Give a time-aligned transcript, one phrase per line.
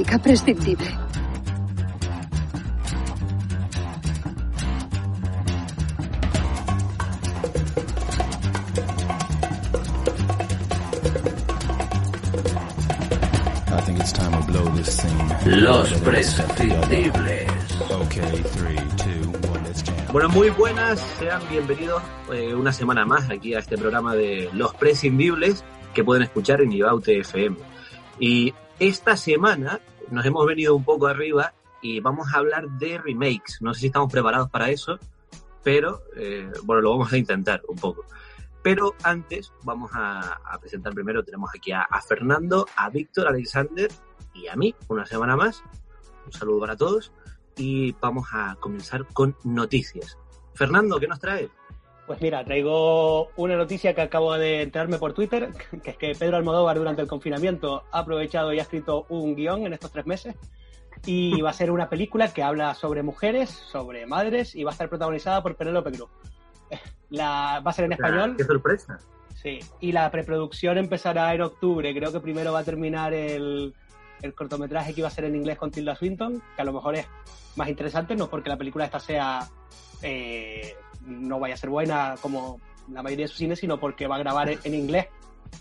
[0.00, 0.86] médica prescindible.
[13.66, 15.60] I think it's time to blow this scene.
[15.62, 17.50] Los prescindibles.
[17.90, 20.12] Okay, three, two, one, let's jam.
[20.12, 24.74] Bueno, muy buenas, sean bienvenidos eh, una semana más aquí a este programa de Los
[24.74, 25.64] Prescindibles
[25.94, 27.56] que pueden escuchar en Ibaute FM.
[28.18, 33.58] Y esta semana nos hemos venido un poco arriba y vamos a hablar de remakes.
[33.60, 34.98] No sé si estamos preparados para eso,
[35.62, 38.04] pero eh, bueno, lo vamos a intentar un poco.
[38.62, 43.90] Pero antes vamos a, presentar primero, tenemos aquí a, a Fernando, a Víctor, a Alexander
[44.34, 45.62] y a mí, una semana más.
[46.26, 47.12] Un saludo para todos
[47.56, 50.18] y vamos a comenzar con noticias.
[50.54, 51.50] Fernando, ¿qué nos traes?
[52.10, 55.50] Pues mira, traigo una noticia que acabo de enterarme por Twitter,
[55.84, 59.64] que es que Pedro Almodóvar durante el confinamiento ha aprovechado y ha escrito un guion
[59.64, 60.34] en estos tres meses
[61.06, 64.72] y va a ser una película que habla sobre mujeres, sobre madres y va a
[64.72, 66.10] estar protagonizada por Penélope Cruz.
[67.10, 68.34] La, va a ser en español.
[68.36, 68.98] ¡Qué sorpresa!
[69.36, 71.94] Sí, y la preproducción empezará en octubre.
[71.94, 73.72] Creo que primero va a terminar el,
[74.20, 76.96] el cortometraje que iba a ser en inglés con Tilda Swinton, que a lo mejor
[76.96, 77.06] es
[77.54, 79.48] más interesante, no porque la película esta sea
[80.02, 80.74] eh,
[81.06, 84.20] no vaya a ser buena como la mayoría de sus cines, sino porque va a
[84.20, 85.06] grabar en, inglés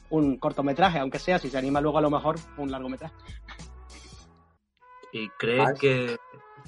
[0.10, 3.14] un cortometraje, aunque sea, si se anima luego a lo mejor un largometraje.
[5.12, 6.18] ¿Y crees Ah, que,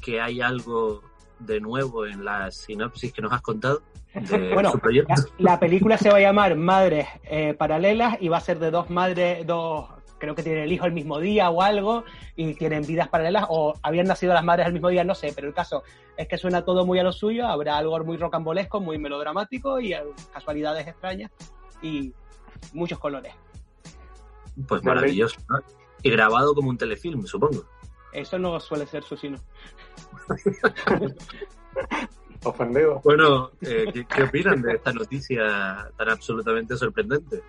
[0.02, 1.04] que hay algo
[1.40, 3.82] de nuevo en la sinopsis que nos has contado
[4.14, 5.14] de Bueno, su proyecto?
[5.38, 8.72] La, la película se va a llamar Madres eh, Paralelas y va a ser de
[8.72, 9.90] dos madres, dos,
[10.22, 12.06] creo que tienen el hijo el mismo día o algo,
[12.36, 15.48] y tienen vidas paralelas, o habían nacido las madres al mismo día, no sé, pero
[15.48, 15.84] el caso
[16.16, 19.96] es que suena todo muy a lo suyo, habrá algo muy rocambolesco, muy melodramático y
[20.32, 21.32] casualidades extrañas
[21.82, 22.14] y
[22.74, 23.34] muchos colores.
[24.68, 25.40] Pues maravilloso.
[25.50, 25.60] ¿no?
[26.04, 27.66] Y grabado como un telefilm, supongo.
[28.14, 29.40] Eso no suele ser su sino.
[32.44, 33.02] Ofendido.
[33.04, 37.42] Bueno, eh, ¿qué, qué opinan de esta noticia tan absolutamente sorprendente?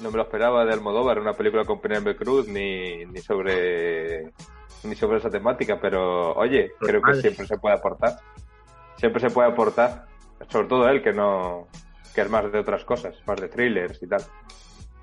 [0.00, 4.30] No me lo esperaba de Almodóvar, una película con Penélope Cruz, ni, ni sobre
[4.84, 8.18] ni sobre esa temática, pero oye, Pues creo que siempre se puede aportar.
[8.98, 10.04] Siempre se puede aportar,
[10.50, 11.66] sobre todo él, que no
[12.14, 14.22] que es más de otras cosas, más de thrillers y tal.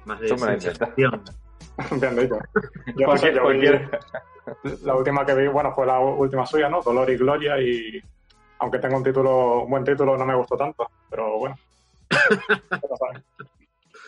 [0.06, 2.40] Más de dicho.
[2.96, 4.00] Yo no sé, Cualquier- yo vi- cualquier-
[4.84, 6.82] la última que vi, bueno, fue la última suya, ¿no?
[6.82, 8.02] Dolor y Gloria y
[8.60, 11.56] aunque tenga un título, un buen título, no me gustó tanto, pero bueno.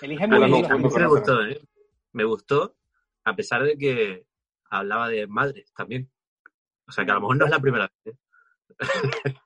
[0.05, 0.71] Elige A muy mí, bien.
[0.71, 1.59] a mí me gustó, ¿eh?
[2.13, 2.75] Me gustó,
[3.23, 4.25] a pesar de que
[4.69, 6.11] hablaba de madres también.
[6.87, 8.15] O sea, que a lo mejor no es la primera vez.
[8.15, 8.17] ¿eh?
[9.25, 9.35] ¿no?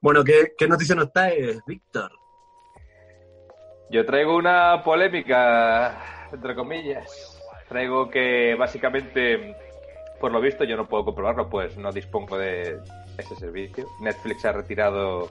[0.00, 2.12] Bueno, ¿qué, qué noticia nos traes, Víctor?
[3.90, 7.40] Yo traigo una polémica, entre comillas.
[7.68, 9.56] Traigo que básicamente,
[10.20, 12.78] por lo visto, yo no puedo comprobarlo, pues no dispongo de
[13.18, 13.88] ese servicio.
[14.00, 15.28] Netflix ha retirado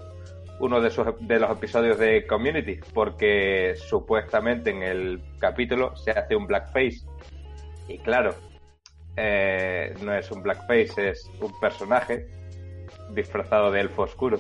[0.60, 6.36] uno de, sus, de los episodios de Community porque supuestamente en el capítulo se hace
[6.36, 7.06] un blackface.
[7.88, 8.34] Y claro,
[9.18, 12.28] eh, no es un blackface, es un personaje
[13.12, 14.40] disfrazado de elfo oscuro.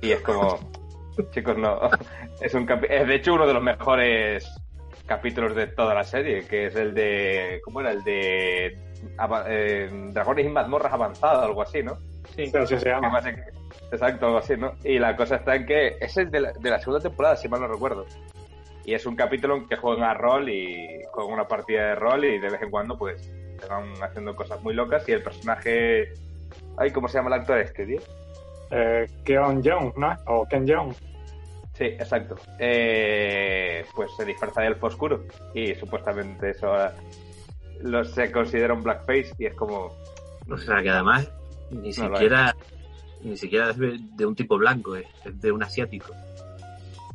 [0.00, 0.58] Y es como,
[1.30, 1.80] chicos, no.
[2.40, 4.48] Es, un es de hecho uno de los mejores
[5.06, 7.60] capítulos de toda la serie, que es el de.
[7.64, 7.90] ¿Cómo era?
[7.90, 8.78] El de.
[9.48, 11.98] eh, Dragones y mazmorras avanzadas, algo así, ¿no?
[12.36, 12.46] Sí.
[12.46, 13.20] Sí, así se llama.
[13.90, 14.72] Exacto, algo así, ¿no?
[14.84, 17.48] Y la cosa está en que es el de la, de la segunda temporada, si
[17.48, 18.06] mal no recuerdo.
[18.84, 22.24] Y es un capítulo en que juegan a rol y juegan una partida de rol
[22.24, 23.20] y de vez en cuando, pues,
[23.60, 26.12] se van haciendo cosas muy locas y el personaje.
[26.76, 28.00] Ay, ¿cómo se llama el actor este, tío?
[28.70, 30.16] Eh, Keon Young, ¿no?
[30.26, 30.94] O Ken Young.
[31.74, 32.36] Sí, exacto.
[32.58, 35.24] Eh, pues se disfraza de elfo oscuro
[35.54, 36.94] y supuestamente eso ahora
[37.82, 39.96] lo, se considera un blackface y es como...
[40.50, 41.30] O sea, que además
[41.70, 42.56] ni No siquiera
[43.22, 46.12] ni siquiera es de un tipo blanco, es es de un asiático.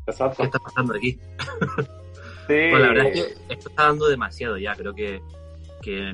[0.06, 0.38] Exacto.
[0.38, 1.20] ¿Qué está pasando aquí?
[2.46, 4.76] Sí, Bueno, la verdad es que esto está dando demasiado ya.
[4.76, 5.22] Creo que,
[5.82, 6.14] que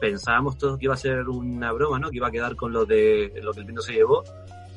[0.00, 2.08] pensábamos todos que iba a ser una broma, ¿no?
[2.08, 4.24] Que iba a quedar con lo de lo que el viento se llevó.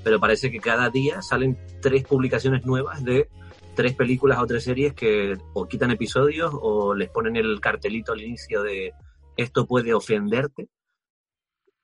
[0.03, 3.29] Pero parece que cada día salen tres publicaciones nuevas de
[3.75, 8.21] tres películas o tres series que o quitan episodios o les ponen el cartelito al
[8.21, 8.93] inicio de
[9.37, 10.67] esto puede ofenderte.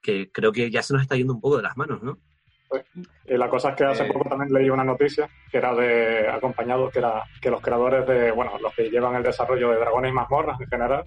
[0.06, 2.20] Que creo que ya se nos está yendo un poco de las manos, ¿no?
[3.26, 4.12] Y la cosa es que hace Eh.
[4.14, 8.32] poco también leí una noticia que era de acompañado, que era que los creadores de,
[8.32, 11.04] bueno, los que llevan el desarrollo de Dragones y Mazmorras en general,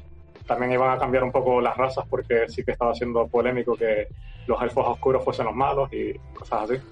[0.46, 4.08] también iban a cambiar un poco las razas porque sí que estaba siendo polémico que
[4.46, 6.82] los elfos oscuros fuesen los malos y cosas así.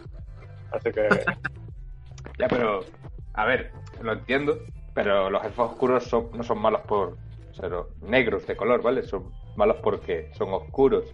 [0.71, 1.09] Así que
[2.39, 2.81] Ya, pero,
[3.35, 3.73] a ver,
[4.03, 4.59] lo entiendo,
[4.95, 7.17] pero los elfos oscuros son- no son malos por
[7.53, 7.73] ser
[8.03, 9.03] negros de color, ¿vale?
[9.03, 11.07] Son Malos porque son oscuros.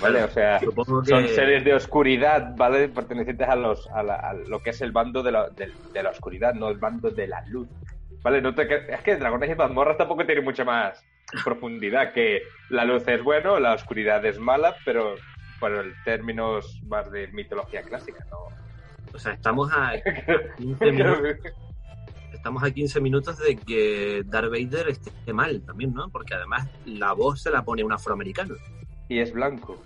[0.00, 0.22] ¿Vale?
[0.24, 0.66] O sea, que-
[1.10, 2.88] son seres de oscuridad, ¿vale?
[2.88, 6.02] Pertenecientes a, los, a, la- a lo que es el bando de la, de, de
[6.02, 7.68] la oscuridad, no el bando de la luz.
[8.22, 8.42] ¿Vale?
[8.42, 11.02] No te, es que Dragones y mazmorras tampoco tiene mucha más
[11.44, 15.14] profundidad que la luz es bueno, la oscuridad es mala, pero
[15.58, 18.36] por el términos más de mitología clásica, ¿no?
[19.14, 19.92] O sea, estamos a
[20.58, 21.18] 15 minutos,
[22.32, 26.10] estamos a 15 minutos de que Darth Vader esté mal también, ¿no?
[26.10, 28.54] Porque además la voz se la pone un afroamericano.
[29.10, 29.76] Y es blanco.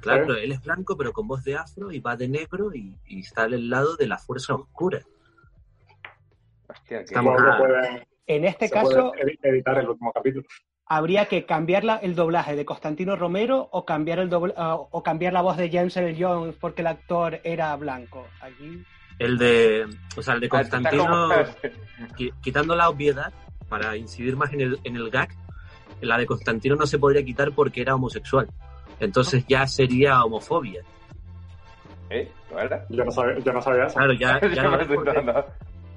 [0.00, 0.40] Claro, Sí.
[0.42, 3.44] él es blanco, pero con voz de afro y va de negro y, y está
[3.44, 5.00] al lado de la fuerza oscura.
[6.68, 7.04] Hostia, que...
[7.04, 7.40] Estamos-
[8.26, 10.44] En este caso, editar el último capítulo.
[10.86, 15.02] habría que cambiar la- el doblaje de Constantino Romero o cambiar el dobl- ah, o
[15.02, 18.26] cambiar la voz de James Earl Jones porque el actor era blanco.
[18.42, 18.82] Aquí
[19.18, 19.86] El de,
[20.16, 23.32] o sea, el de Ah, Constantino, como- quitando la obviedad,
[23.68, 25.28] para incidir más en el, en el gag,
[26.04, 28.48] la de Constantino no se podría quitar porque era homosexual.
[29.00, 30.82] Entonces ya sería homofobia.
[32.10, 32.30] ¿Eh?
[32.50, 32.86] ¿No era?
[32.88, 33.96] Yo no sabía, yo no sabía eso.
[33.96, 34.88] Claro, ya, ya no es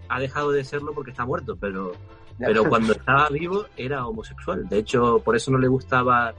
[0.10, 1.92] ha dejado de serlo porque está muerto, pero,
[2.38, 4.68] pero cuando estaba vivo era homosexual.
[4.68, 6.34] De hecho, por eso no le gustaba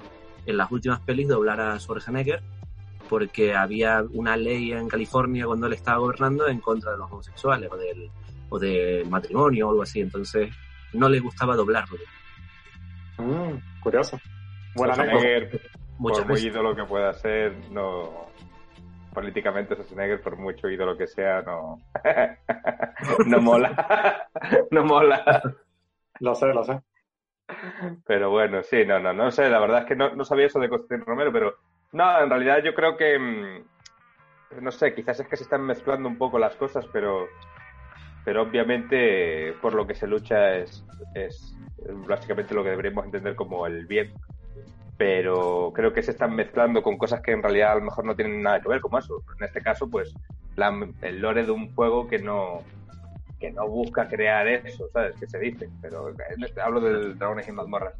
[0.46, 2.42] en las últimas pelis doblar a Schwarzenegger,
[3.08, 7.70] porque había una ley en California cuando él estaba gobernando en contra de los homosexuales
[7.70, 8.10] o del,
[8.48, 10.00] o del matrimonio o algo así.
[10.00, 10.50] Entonces
[10.92, 11.98] no le gustaba doblarlo.
[13.18, 14.18] Mm, curioso.
[14.74, 14.94] Buena.
[14.94, 15.60] Schwarzenegger,
[15.98, 18.26] por muy ídolo que pueda ser, no.
[19.12, 21.80] Políticamente, Schwarzenegger, por mucho ídolo que sea, no.
[23.26, 24.28] no mola.
[24.70, 25.42] no mola.
[26.20, 26.80] Lo sé, lo sé.
[28.06, 29.48] Pero bueno, sí, no, no, no sé.
[29.48, 31.56] La verdad es que no, no sabía eso de Constantino Romero, pero.
[31.92, 33.18] No, en realidad yo creo que.
[33.18, 37.26] mm, No sé, quizás es que se están mezclando un poco las cosas, pero.
[38.28, 40.84] Pero obviamente, por lo que se lucha es,
[41.14, 41.56] es
[42.06, 44.12] básicamente lo que deberíamos entender como el bien.
[44.98, 48.14] Pero creo que se están mezclando con cosas que en realidad a lo mejor no
[48.14, 49.22] tienen nada que ver, como eso.
[49.40, 50.14] En este caso, pues,
[50.56, 52.60] la- el lore de un juego que no
[53.40, 55.18] que no busca crear eso, ¿sabes?
[55.18, 55.70] Que se dice.
[55.80, 57.94] Pero este- hablo del Dragones y Mazmorras.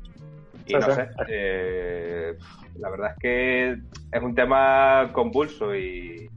[0.67, 2.37] Y no sé, eh,
[2.75, 3.71] la verdad es que
[4.13, 6.29] es un tema convulso y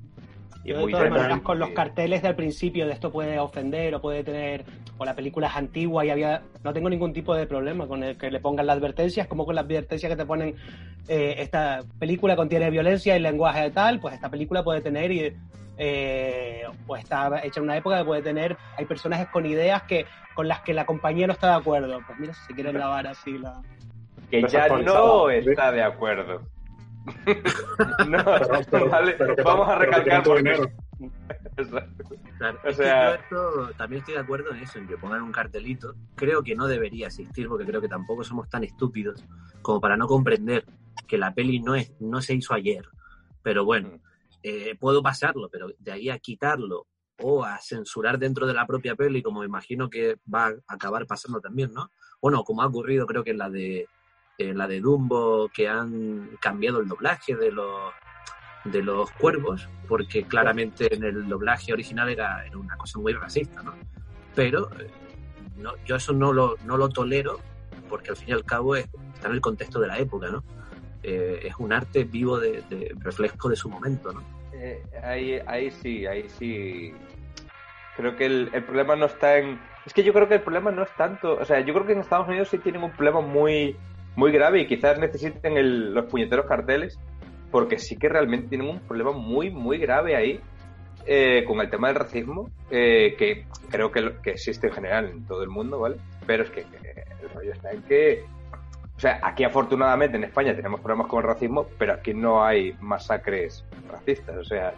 [0.64, 4.02] Yo, de muy todas maneras, con los carteles del principio de esto puede ofender o
[4.02, 4.64] puede tener,
[4.98, 8.18] o la película es antigua y había, no tengo ningún tipo de problema con el
[8.18, 10.56] que le pongan las advertencias, como con las advertencias que te ponen,
[11.08, 15.36] eh, esta película contiene violencia y lenguaje de tal, pues esta película puede tener, y,
[15.78, 20.06] eh, o está hecha en una época que puede tener, hay personajes con ideas que
[20.36, 22.00] con las que la compañía no está de acuerdo.
[22.06, 23.62] Pues mira, si se quieren lavar así la...
[24.30, 26.42] que ya no está de acuerdo.
[28.08, 30.72] No, Pero- pero- vale, pero que- vamos a recalcar porque- dinero.
[31.58, 32.04] Exacto.
[32.42, 34.98] Claro, O es que sea- yo esto también estoy de acuerdo en eso, en que
[34.98, 35.94] pongan un cartelito.
[36.16, 39.24] Creo que no debería existir, porque creo que tampoco somos tan estúpidos
[39.62, 40.66] como para no comprender
[41.08, 42.84] que la peli no es, no se hizo ayer.
[43.44, 44.00] Pero bueno, Mm.
[44.42, 46.88] eh, puedo pasarlo, pero de ahí a quitarlo
[47.22, 51.06] o a censurar dentro de la propia peli, como me imagino que va a acabar
[51.06, 51.92] pasando también, ¿no?
[52.20, 53.88] Bueno, como ha ocurrido creo que en la de
[54.50, 57.94] en la de Dumbo, que han cambiado el doblaje de los
[58.64, 63.64] de los cuervos, porque claramente en el doblaje original era, era una cosa muy racista,
[63.64, 63.74] ¿no?
[64.36, 64.88] Pero eh,
[65.58, 67.40] no, yo eso no lo, no lo tolero,
[67.90, 70.44] porque al fin y al cabo es- está en el contexto de la época, ¿no?
[71.02, 74.22] Eh, es un arte vivo de, de reflejo de su momento, ¿no?
[74.54, 76.94] Eh, ahí, ahí sí, ahí sí.
[77.98, 79.60] Creo que el, el problema no está en.
[79.88, 81.34] Es que yo creo que el problema no es tanto.
[81.40, 83.76] O sea, yo creo que en Estados Unidos sí tienen un problema muy,
[84.16, 87.00] muy grave y quizás necesiten el- los puñeteros carteles,
[87.52, 90.40] porque sí que realmente tienen un problema muy, muy grave ahí
[91.06, 95.26] eh, con el tema del racismo, eh, que creo que, que existe en general en
[95.26, 95.98] todo el mundo, ¿vale?
[96.28, 98.24] Pero es que eh, el rollo está en que.
[98.96, 102.76] O sea, aquí afortunadamente en España tenemos problemas con el racismo, pero aquí no hay
[102.82, 104.38] masacres racistas.
[104.38, 104.76] O sea,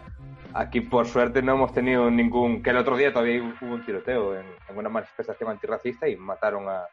[0.54, 2.62] aquí por suerte no hemos tenido ningún...
[2.62, 6.66] Que el otro día todavía hubo un tiroteo en, en una manifestación antirracista y mataron
[6.70, 6.84] a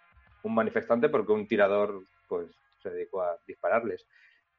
[0.43, 4.07] un manifestante porque un tirador pues se dedicó a dispararles.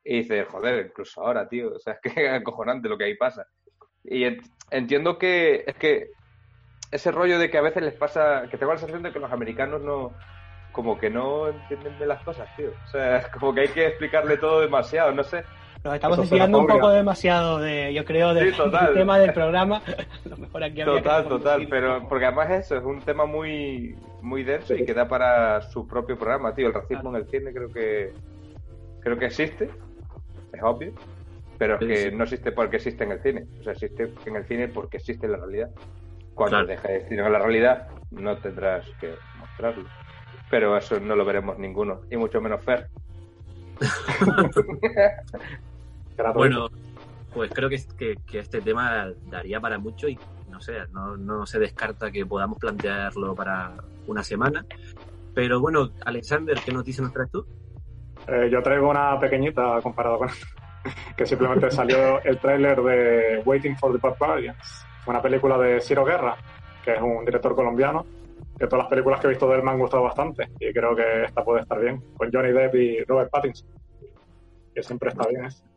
[0.05, 3.17] Y dices, joder, incluso ahora, tío, o sea, es que es acojonante lo que ahí
[3.17, 3.47] pasa.
[4.05, 6.11] Y ent- entiendo que es que
[6.91, 9.33] ese rollo de que a veces les pasa, que tengo la sensación de que los
[9.33, 10.19] americanos no,
[10.71, 12.73] como que no entienden de las cosas, tío.
[12.73, 15.47] O sea, como que hay que explicarle todo demasiado, no sé.
[15.85, 19.83] Nos estamos desviando un poco demasiado de, yo creo, Sí, del tema del programa.
[20.25, 24.75] Lo mejor aquí Total, total, pero porque además eso es un tema muy muy denso
[24.75, 26.69] y que da para su propio programa, tío.
[26.69, 28.13] El racismo en el cine creo que
[29.01, 29.69] creo que existe,
[30.53, 30.93] es obvio,
[31.59, 32.17] pero es que sí.
[32.17, 33.47] no existe porque existe en el cine.
[33.59, 35.71] O sea, existe en el cine porque existe en la realidad.
[36.35, 36.67] Cuando Claro.
[36.69, 39.85] deje de existir en la realidad, no tendrás que mostrarlo.
[40.49, 42.89] Pero eso no lo veremos ninguno, y mucho menos Fer.
[46.17, 46.39] Gratuito.
[46.39, 46.69] Bueno,
[47.35, 50.19] pues creo que, que, que este tema daría para mucho y
[50.51, 53.73] no sé, no, no se descarta que podamos plantearlo para
[54.07, 54.65] una semana.
[55.35, 57.47] Pero bueno, Alexander, ¿qué noticia nos traes tú?
[58.29, 60.29] Eh, yo traigo una pequeñita comparado con
[61.17, 66.37] que simplemente salió el tráiler de Waiting for the Barbarians, una película de Ciro Guerra,
[66.85, 68.05] que es un director colombiano,
[68.59, 70.95] que todas las películas que he visto de él me han gustado bastante y creo
[70.95, 73.69] que esta puede estar bien, con Johnny Depp y Robert Pattinson,
[74.75, 75.72] que siempre está bien, ¿eh?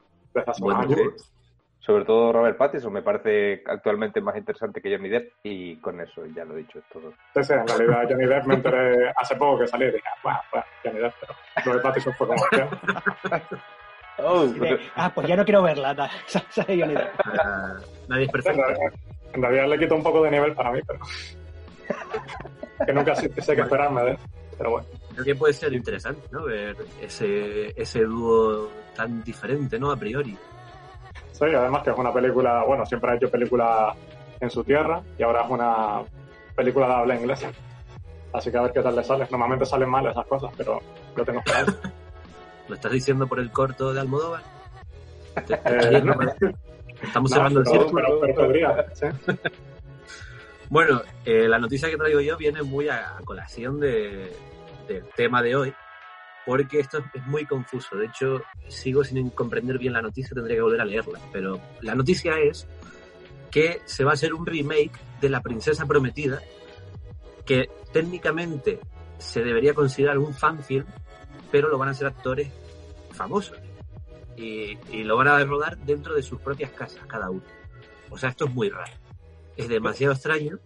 [0.60, 1.32] Bueno, pues,
[1.80, 6.26] Sobre todo Robert Pattinson me parece actualmente más interesante que Johnny Depp y con eso
[6.36, 7.14] ya lo he dicho es todo.
[7.36, 10.40] Sí, sí, en realidad Johnny Depp me enteré hace poco que salió y dije, bueno,
[10.52, 11.34] bueno, Johnny Depp, pero
[11.66, 12.68] Robert Pattinson fue como que
[14.18, 15.94] Oh, de, ah, pues ya no quiero verla.
[16.28, 17.20] Sale Johnny Depp.
[17.26, 17.76] ah,
[18.08, 18.62] nadie es en perfecto.
[18.62, 18.94] realidad,
[19.34, 21.00] en realidad le quito un poco de nivel para mí, pero
[22.86, 24.18] que nunca sé, sé qué esperarme de él.
[24.58, 26.44] Pero bueno, Creo que puede ser interesante, ¿no?
[26.44, 29.92] Ver ese, ese dúo tan diferente, ¿no?
[29.92, 30.38] A priori.
[31.32, 33.96] sí, además que es una película, bueno, siempre ha hecho películas
[34.40, 36.02] en su tierra y ahora es una
[36.56, 37.50] película de habla inglesa.
[38.34, 39.26] Así que a ver qué tal le sale.
[39.32, 40.80] Normalmente salen mal esas cosas, pero
[41.16, 41.80] yo tengo esperanza.
[42.68, 44.42] ¿Lo estás diciendo por el corto de Almodóvar?
[45.48, 46.14] Te- te Eh, no.
[47.02, 47.92] Estamos No, cerrando el círculo.
[47.94, 49.06] pero- pero podría, sí.
[50.70, 54.32] Bueno, eh, la noticia que traigo yo viene muy a, a colación de-
[54.88, 55.74] del tema de hoy,
[56.46, 57.96] porque esto es muy confuso.
[57.98, 61.20] De hecho, sigo sin comprender bien la noticia, tendría que volver a leerla.
[61.32, 62.68] Pero la noticia es
[63.52, 66.42] que se va a hacer un remake de La Princesa Prometida,
[67.46, 68.80] que técnicamente
[69.18, 70.86] se debería considerar un fanfilm,
[71.52, 72.50] pero lo van a hacer actores
[73.12, 73.58] famosos.
[74.38, 77.44] Y, y lo van a rodar dentro de sus propias casas, cada uno.
[78.10, 78.92] O sea, esto es muy raro.
[79.56, 80.60] Es demasiado extraño,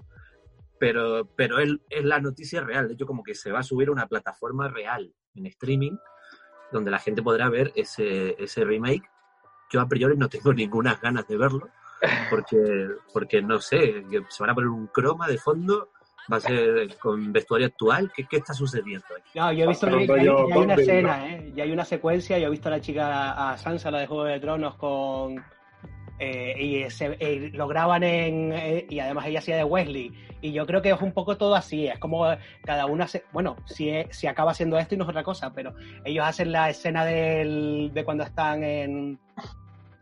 [0.80, 2.88] pero, pero es, es la noticia real.
[2.88, 5.98] De hecho, como que se va a subir a una plataforma real en streaming,
[6.72, 9.04] donde la gente podrá ver ese, ese remake.
[9.72, 11.70] Yo a priori no tengo ninguna ganas de verlo,
[12.30, 15.90] porque, porque no sé, que se van a poner un croma de fondo,
[16.32, 18.12] va a ser con vestuario actual.
[18.16, 19.30] ¿Qué, qué está sucediendo aquí?
[19.38, 21.52] No, yo he visto Pronto ya, hay- una escena, ¿eh?
[21.56, 22.38] Ya hay una secuencia.
[22.40, 25.44] Yo he visto a la chica, a Sansa, la de Juego de Tronos, con.
[26.20, 28.52] Eh, y se- eh, lo graban en.
[28.54, 30.12] eh, y además ella hacía de Wesley.
[30.42, 31.88] Y yo creo que es un poco todo así.
[31.88, 32.26] Es como
[32.66, 33.24] cada una hace.
[33.32, 35.74] Bueno, si, es- si acaba siendo esto y no es otra cosa, pero
[36.06, 39.20] ellos hacen la escena del, de cuando están en.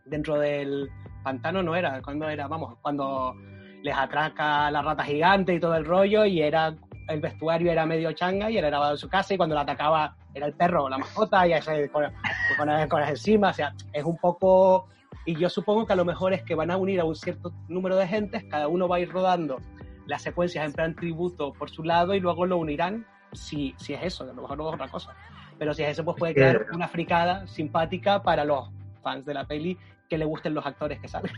[0.05, 0.89] dentro del
[1.24, 2.01] pantano, no era.
[2.01, 2.47] cuando era?
[2.47, 3.36] Vamos, cuando
[3.83, 6.25] les atraca la rata gigante y todo el rollo.
[6.25, 6.75] Y era
[7.07, 10.45] el vestuario era medio changa y era en su casa y cuando la atacaba era
[10.45, 12.03] el perro o la mascota y ese con,
[12.57, 14.88] con, con encima, o sea, es un poco...
[15.27, 17.51] Y yo supongo que a lo mejor es que van a unir a un cierto
[17.67, 19.57] número de gentes, cada uno va a ir rodando
[20.05, 24.03] las secuencias en plan tributo por su lado y luego lo unirán si, si es
[24.03, 25.13] eso, a lo mejor no es otra cosa.
[25.60, 28.69] Pero si es eso, pues puede que- quedar una fricada simpática para los
[29.03, 31.34] fans de la peli que le gusten los actores que salen.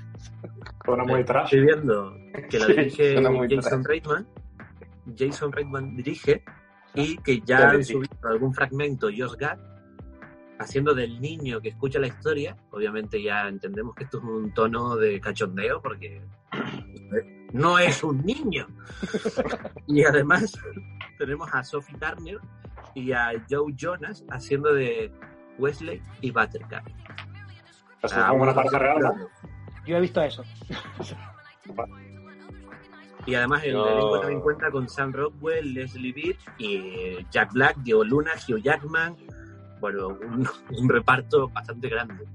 [0.86, 1.46] Suena muy trash.
[1.46, 2.14] Estoy viendo
[2.48, 3.84] que la Sí, dirige muy Jason.
[3.84, 4.28] Reitman.
[5.18, 6.44] Jason Reitman dirige
[6.94, 7.94] y que ya han sí.
[7.94, 9.58] subido algún fragmento Josh Gad
[10.60, 12.56] haciendo del niño que escucha la historia.
[12.72, 16.22] Obviamente ya entendemos que esto es un tono de cachondeo porque
[17.54, 18.68] no es un niño.
[19.88, 20.54] y además
[21.18, 22.40] tenemos a Sophie Turner
[22.94, 25.12] y a Joe Jonas haciendo de
[25.58, 26.88] Wesley y Buttercup.
[28.04, 29.16] Eso Ah, es como una parte real, ¿no?
[29.86, 30.44] Yo he visto eso.
[33.26, 37.78] Y además el elenco también cuenta con Sam Rockwell, Leslie Beach y eh, Jack Black,
[37.78, 39.16] Diego Luna, Hugh Jackman.
[39.80, 42.26] Bueno, un, un reparto bastante grande.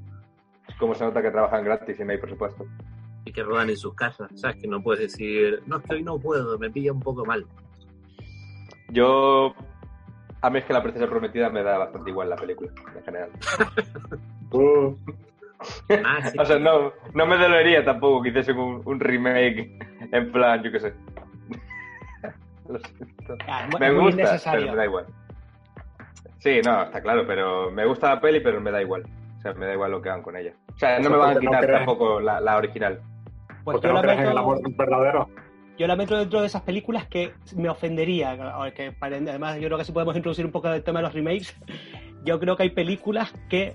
[0.79, 2.67] Como se nota que trabajan gratis y no hay presupuesto.
[3.25, 4.31] Y que rodan en sus casas.
[4.35, 4.57] ¿Sabes?
[4.57, 7.47] Que no puedes decir, no, es que hoy no puedo, me pilla un poco mal.
[8.91, 9.55] Yo.
[10.43, 13.31] A mí es que la princesa prometida me da bastante igual la película, en general.
[14.51, 14.95] Uh,
[16.05, 16.39] Ah, sí.
[16.41, 19.79] O sea, no, no me dolería tampoco que hiciesen un, un remake
[20.13, 20.95] en plan, yo qué sé.
[22.69, 23.37] Lo siento.
[23.47, 25.07] Ah, es Me es gusta, pero me da igual.
[26.45, 29.03] Sí, no, está claro, pero me gusta la peli, pero me da igual.
[29.39, 30.53] O sea, me da igual lo que hagan con ella.
[30.75, 31.79] O sea, no me van a no quitar crees.
[31.79, 33.01] tampoco la, la original.
[33.65, 35.29] Pues porque yo no la crees en el meto- amor verdadero.
[35.79, 38.37] yo la meto dentro de esas películas que me ofendería.
[38.77, 41.15] Que para- además, yo creo que si podemos introducir un poco el tema de los
[41.15, 41.57] remakes,
[42.27, 43.75] yo creo que hay películas que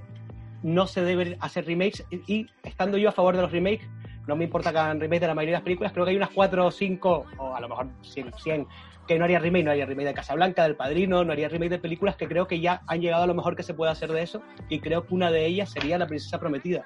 [0.62, 2.06] no se deben hacer remakes.
[2.12, 3.90] Y, y estando yo a favor de los remakes,
[4.28, 6.18] no me importa que hagan remake de la mayoría de las películas, creo que hay
[6.18, 8.68] unas 4 o 5, o a lo mejor 100, 100
[9.10, 11.80] que no haría remake, no haría remake de Casablanca, del Padrino, no haría remake de
[11.80, 14.22] películas que creo que ya han llegado a lo mejor que se puede hacer de
[14.22, 16.86] eso, y creo que una de ellas sería La Princesa Prometida.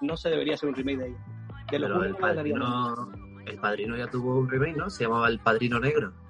[0.00, 1.16] No se debería hacer un remake de ella.
[1.70, 3.12] De lo Pero el padrino,
[3.46, 4.90] el padrino ya tuvo un remake, ¿no?
[4.90, 6.12] Se llamaba El Padrino Negro.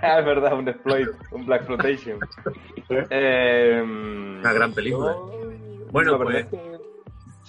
[0.00, 2.20] Ah, es verdad, un exploit, un Black Flotation.
[3.10, 5.12] Eh, Una gran película.
[5.14, 6.46] yo- Bueno, pues-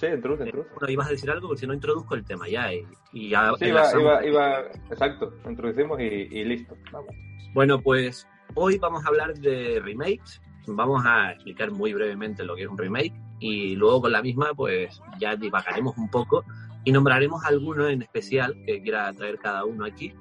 [0.04, 0.70] Sí, introduce, introduce.
[0.74, 3.52] Bueno, ibas a decir algo porque si no introduzco el tema ya y, y ya
[3.58, 6.76] Sí, iba, iba, iba, exacto, introducimos y, y listo.
[6.92, 7.14] Vamos.
[7.54, 10.40] Bueno, pues hoy vamos a hablar de remakes.
[10.66, 14.54] Vamos a explicar muy brevemente lo que es un remake y luego con la misma
[14.54, 16.44] pues ya divagaremos un poco
[16.84, 20.14] y nombraremos algunos en especial que quiera traer cada uno aquí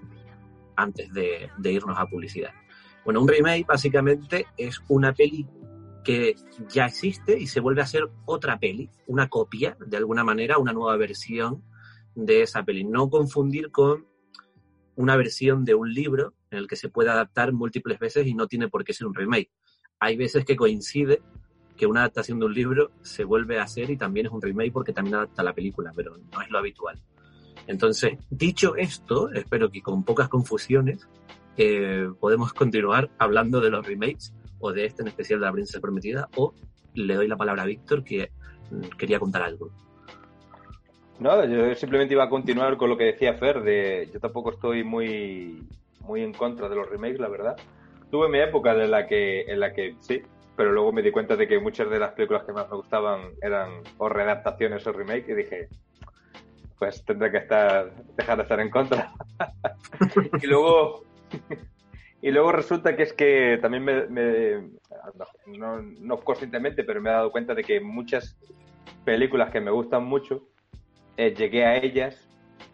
[0.75, 2.51] antes de, de irnos a publicidad.
[3.05, 5.45] Bueno, un remake básicamente es una peli
[6.03, 6.35] que
[6.69, 10.73] ya existe y se vuelve a hacer otra peli, una copia de alguna manera, una
[10.73, 11.63] nueva versión
[12.15, 12.83] de esa peli.
[12.83, 14.05] No confundir con
[14.95, 18.47] una versión de un libro en el que se puede adaptar múltiples veces y no
[18.47, 19.51] tiene por qué ser un remake.
[19.99, 21.21] Hay veces que coincide
[21.75, 24.71] que una adaptación de un libro se vuelve a hacer y también es un remake
[24.71, 27.01] porque también adapta la película, pero no es lo habitual.
[27.65, 31.07] Entonces, dicho esto, espero que con pocas confusiones
[31.57, 35.81] eh, podemos continuar hablando de los remakes o de este en especial de la princesa
[35.81, 36.53] prometida o
[36.93, 38.31] le doy la palabra a Víctor que
[38.71, 39.69] mm, quería contar algo.
[41.19, 44.83] No, yo simplemente iba a continuar con lo que decía Fer, de yo tampoco estoy
[44.83, 45.67] muy,
[45.99, 47.55] muy en contra de los remakes, la verdad.
[48.09, 50.21] Tuve mi época en la que, en la que sí,
[50.55, 53.31] pero luego me di cuenta de que muchas de las películas que más me gustaban
[53.41, 55.67] eran o readaptaciones o remake y dije,
[56.79, 59.13] pues tendré que estar, dejar de estar en contra.
[60.41, 61.03] y luego,
[62.23, 64.69] y luego resulta que es que también me,
[65.99, 68.37] no conscientemente, pero me he dado cuenta de que muchas
[69.03, 70.47] películas que me gustan mucho
[71.17, 72.29] eh, llegué a ellas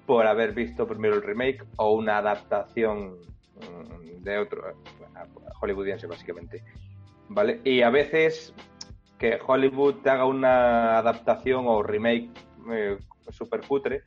[0.06, 3.18] por haber visto primero el remake o una adaptación
[3.56, 4.74] mm, de otro eh,
[5.60, 6.64] hollywoodiense básicamente.
[7.30, 8.54] Vale y a veces
[9.18, 12.30] que Hollywood te haga una adaptación o remake
[12.72, 13.00] eh,
[13.32, 14.04] super cutre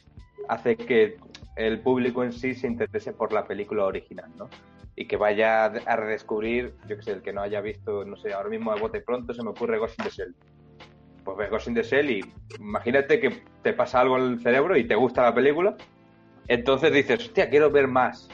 [0.49, 1.17] hace que
[1.57, 4.49] el público en sí se interese por la película original no
[4.97, 8.33] y que vaya a redescubrir yo que sé el que no haya visto no sé
[8.33, 10.35] ahora mismo a bote pronto se me ocurre Ghost in the Shell
[11.25, 12.21] pues ves Ghost in the Shell y
[12.59, 15.77] imagínate que te pasa algo en el cerebro y te gusta la película,
[16.49, 18.29] entonces dices, hostia, quiero ver más,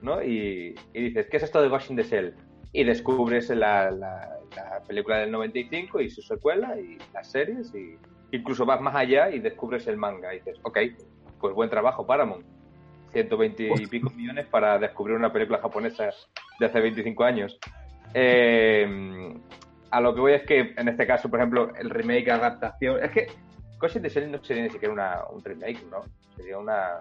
[0.00, 0.20] ¿no?
[0.24, 2.34] Y, y dices, ¿qué es esto de Ghost in the Shell?
[2.72, 7.96] Y descubres la, la- la película del 95 y su secuela y las series y
[8.32, 10.78] incluso vas más allá y descubres el manga y dices, ok,
[11.40, 12.44] pues buen trabajo Paramount.
[13.12, 16.10] 120 y pico millones para descubrir una película japonesa
[16.58, 17.58] de hace 25 años.
[18.14, 19.34] Eh,
[19.90, 23.02] a lo que voy es que en este caso, por ejemplo, el remake, adaptación.
[23.02, 23.26] Es que
[23.94, 26.02] in the Shell no sería ni siquiera una, un remake, ¿no?
[26.36, 26.98] Sería una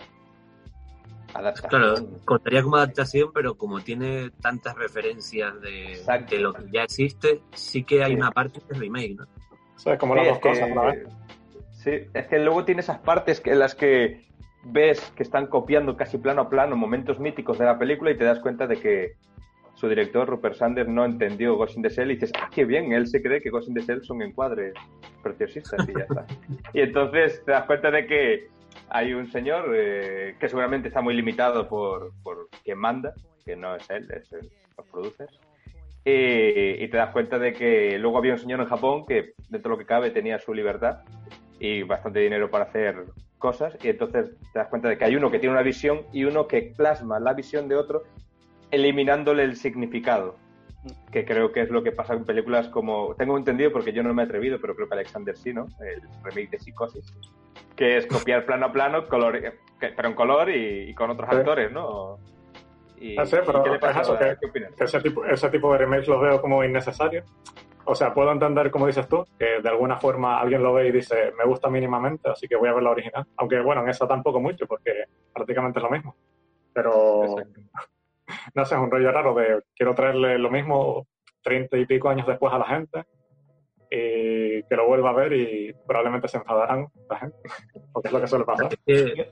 [1.34, 1.70] adaptación.
[1.70, 1.96] Claro,
[2.26, 7.84] contaría como adaptación, pero como tiene tantas referencias de, de lo que ya existe, sí
[7.84, 8.18] que hay Sí.
[8.18, 9.24] una parte que es remake, ¿no?
[9.76, 11.10] O sea, como Sí, las es dos cosas que- vez.
[11.72, 14.26] Sí, es que luego tiene esas partes que- en las que
[14.64, 18.24] ves que están copiando casi plano a plano momentos míticos de la película y te
[18.24, 19.14] das cuenta de que
[19.74, 22.92] su director, Rupert Sanders, no entendió Ghost in the Shell y dices, ah, qué bien,
[22.92, 24.74] él se cree que Ghost in the Shell son encuadres
[25.24, 26.26] preciosistas y ya está.
[26.74, 28.48] y entonces te das cuenta de que
[28.90, 33.76] hay un señor eh, que seguramente está muy limitado por, por quien manda, que no
[33.76, 35.40] es él, es el- los producers.
[36.06, 39.70] Y, y te das cuenta de que luego había un señor en Japón que, dentro
[39.72, 41.00] de lo que cabe, tenía su libertad
[41.60, 43.04] y bastante dinero para hacer
[43.42, 43.78] cosas.
[43.84, 46.48] Y entonces te das cuenta de que hay uno que tiene una visión y uno
[46.48, 48.04] que plasma la visión de otro,
[48.72, 50.36] eliminándole el significado.
[51.12, 53.14] Que creo que es lo que pasa en películas como.
[53.16, 55.68] Tengo entendido porque yo no me he atrevido, pero creo que Alexander sí, ¿no?
[55.80, 57.06] El remake de Psicosis.
[57.76, 59.40] Que es copiar plano a plano, color,
[59.80, 61.36] pero en color y, y con otros Sí.
[61.36, 62.18] actores, ¿no?
[63.00, 64.02] Y, Ah, sí, ¿y pero ¿Qué le pasa?
[64.02, 64.72] eso, que- ¿Qué opinas?
[64.80, 67.26] Ese tipo, ese tipo de remakes los veo como innecesarios.
[67.86, 70.92] O sea, puedo entender, como dices tú, que de alguna forma alguien lo ve y
[70.92, 73.26] dice, me gusta mínimamente, así que voy a ver la original.
[73.38, 76.16] Aunque, bueno, en esa tampoco mucho, porque prácticamente es lo mismo.
[76.74, 77.62] Pero, Exacto.
[78.56, 81.08] no sé, es un rollo raro de quiero traerle lo mismo
[81.42, 83.06] treinta y pico años después a la gente
[83.90, 87.38] y que lo vuelva a ver y probablemente se enfadarán la gente,
[87.94, 88.70] porque es lo que suele pasar.
[88.72, 89.32] Es que,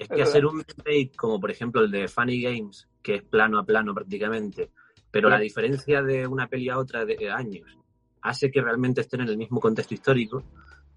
[0.00, 3.58] es que hacer un remake como por ejemplo el de Funny Games, que es plano
[3.58, 4.70] a plano prácticamente,
[5.10, 7.78] pero la diferencia de una peli a otra de años
[8.20, 10.42] hace que realmente estén en el mismo contexto histórico,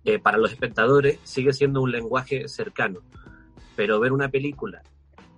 [0.03, 3.01] eh, para los espectadores sigue siendo un lenguaje cercano.
[3.75, 4.81] Pero ver una película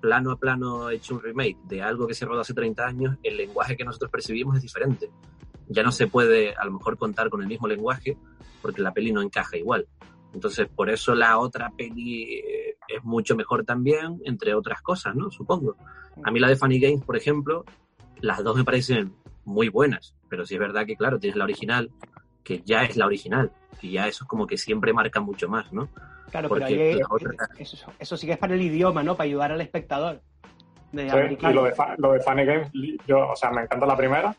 [0.04, 3.38] plano a plano hecho un remake de algo que se rodó hace 30 años, el
[3.38, 5.10] lenguaje que nosotros percibimos es diferente.
[5.70, 8.18] Ya no se puede a lo mejor contar con el mismo lenguaje
[8.62, 9.88] porque la peli no encaja igual.
[10.34, 15.32] Entonces, por eso la otra peli eh, es mucho mejor también, entre otras cosas, ¿no?
[15.32, 15.78] Supongo.
[16.22, 17.64] A mí la de Funny Games, por ejemplo,
[18.24, 21.92] las dos me parecen muy buenas, pero sí es verdad que, claro, tienes la original,
[22.44, 25.72] que ya es la original, y ya eso es como que siempre marca mucho más,
[25.74, 25.90] ¿no?
[26.32, 29.16] Claro, Porque pero ahí otra- eso, eso sí que es para el idioma, ¿no?
[29.16, 30.22] Para ayudar al espectador.
[30.94, 32.70] De Sí, y lo de, Fa- lo de Funny Games,
[33.06, 34.34] yo, o sea, me encanta la primera,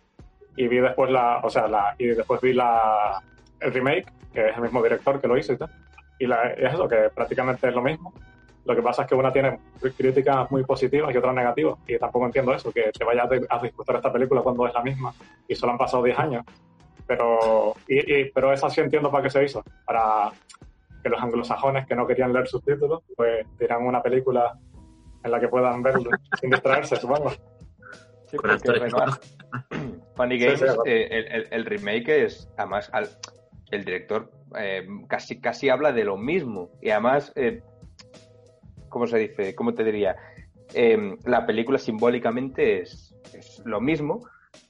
[0.57, 3.21] y vi después la, o sea, la, y después vi la,
[3.61, 5.71] el remake, que es el mismo director que lo hizo y tal.
[6.19, 8.15] Y la, es eso, que prácticamente es lo mismo.
[8.65, 9.59] Lo que pasa es que una tiene
[9.97, 11.79] críticas muy positivas y otras negativas.
[11.87, 15.13] Y tampoco entiendo eso, que te vayas a disfrutar esta película cuando es la misma
[15.47, 16.45] y solo han pasado 10 años.
[17.07, 19.63] Pero, y, y, pero esa sí entiendo para qué se hizo.
[19.85, 20.33] Para
[21.03, 24.59] que los anglosajones que no querían leer subtítulos, pues tiran una película
[25.23, 27.31] en la que puedan verlo sin distraerse, supongo.
[28.27, 28.39] Sí,
[30.17, 33.09] Funny Games, sí, sí, eh, el, el, el, remake es, además, al,
[33.71, 36.71] el director eh, casi, casi habla de lo mismo.
[36.81, 37.63] Y además, eh,
[38.95, 39.57] ¿cómo se dice?
[39.57, 40.15] ¿Cómo te diría?
[40.73, 44.21] Eh, la película simbólicamente es, es, lo mismo,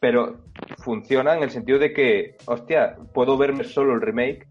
[0.01, 0.39] pero
[0.79, 4.49] funciona en el sentido de que, hostia, puedo verme solo el remake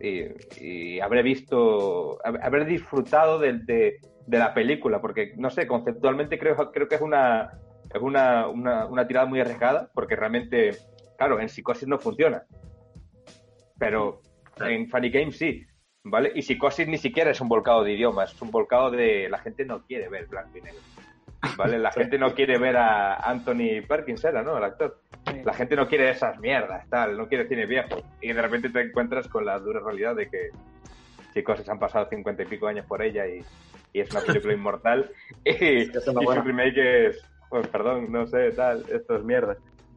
[0.00, 0.22] y,
[0.64, 6.54] y habré visto, habré disfrutado de, de, de, la película, porque, no sé, conceptualmente creo,
[6.70, 7.58] creo que es una,
[7.92, 10.76] es una, una, una tirada muy arriesgada, porque realmente,
[11.18, 12.44] claro, en psicosis no funciona
[13.78, 14.22] pero
[14.60, 15.66] en Funny Games sí,
[16.04, 16.30] ¿vale?
[16.34, 19.64] Y Psicosis ni siquiera es un volcado de idiomas, es un volcado de la gente
[19.64, 20.80] no quiere ver blanco y negro.
[21.56, 21.78] ¿Vale?
[21.78, 24.56] La gente no quiere ver a Anthony Perkins, era, ¿no?
[24.58, 25.00] El actor.
[25.44, 28.02] La gente no quiere esas mierdas, tal, no quiere cine viejo.
[28.20, 30.50] Y de repente te encuentras con la dura realidad de que
[31.32, 33.40] Psicosis han pasado cincuenta y pico años por ella y,
[33.92, 35.10] y es una película inmortal.
[35.44, 39.56] y, y su remake es, pues perdón, no sé, tal, esto es mierda.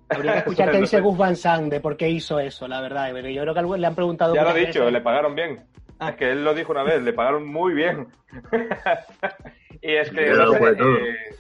[0.10, 3.10] Habría que escuchar qué dice Gus Van Sant de por qué hizo eso, la verdad.
[3.14, 4.34] Yo creo que le han preguntado.
[4.34, 5.60] Ya lo he dicho, le pagaron bien.
[6.00, 6.10] Ah.
[6.10, 8.08] Es que él lo dijo una vez, le pagaron muy bien.
[9.82, 10.30] y es que.
[10.30, 11.36] No sé, eh...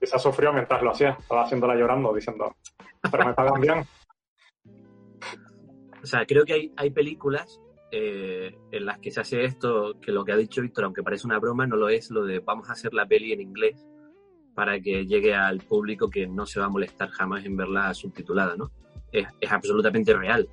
[0.00, 2.56] Esa sufrió mientras lo hacía, estaba haciéndola llorando, diciendo,
[3.10, 3.84] pero me pagan bien.
[6.02, 7.60] O sea, creo que hay, hay películas
[7.92, 11.26] eh, en las que se hace esto, que lo que ha dicho Víctor, aunque parece
[11.26, 13.84] una broma, no lo es, lo de vamos a hacer la peli en inglés
[14.54, 18.56] para que llegue al público que no se va a molestar jamás en verla subtitulada,
[18.56, 18.70] ¿no?
[19.10, 20.48] Es, es, absolutamente real.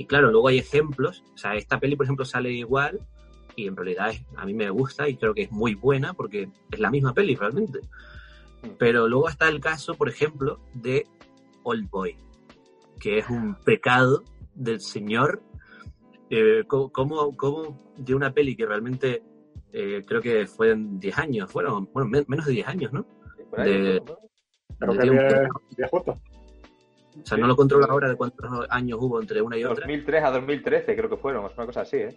[0.00, 3.00] Y claro, luego hay ejemplos, o sea, esta peli, por ejemplo, sale igual
[3.54, 6.48] y en realidad es, a mí me gusta y creo que es muy buena porque
[6.70, 7.80] es la misma peli realmente.
[8.78, 11.06] Pero luego está el caso, por ejemplo, de
[11.64, 12.16] Old Boy,
[12.98, 15.42] que es un pecado del señor.
[16.30, 19.22] Eh, ¿cómo, ¿Cómo de una peli que realmente
[19.70, 23.04] eh, creo que fue en 10 años, bueno, bueno, menos de 10 años, ¿no?
[23.58, 24.02] de, de,
[25.76, 26.18] de justo.
[27.22, 29.86] O sea, no lo controlo ahora de cuántos años hubo entre una y otra.
[29.86, 32.14] 2003 a 2013 creo que fueron, es una cosa así, ¿eh?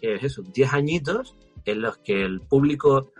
[0.00, 3.12] Es eso, 10 añitos en los que el público,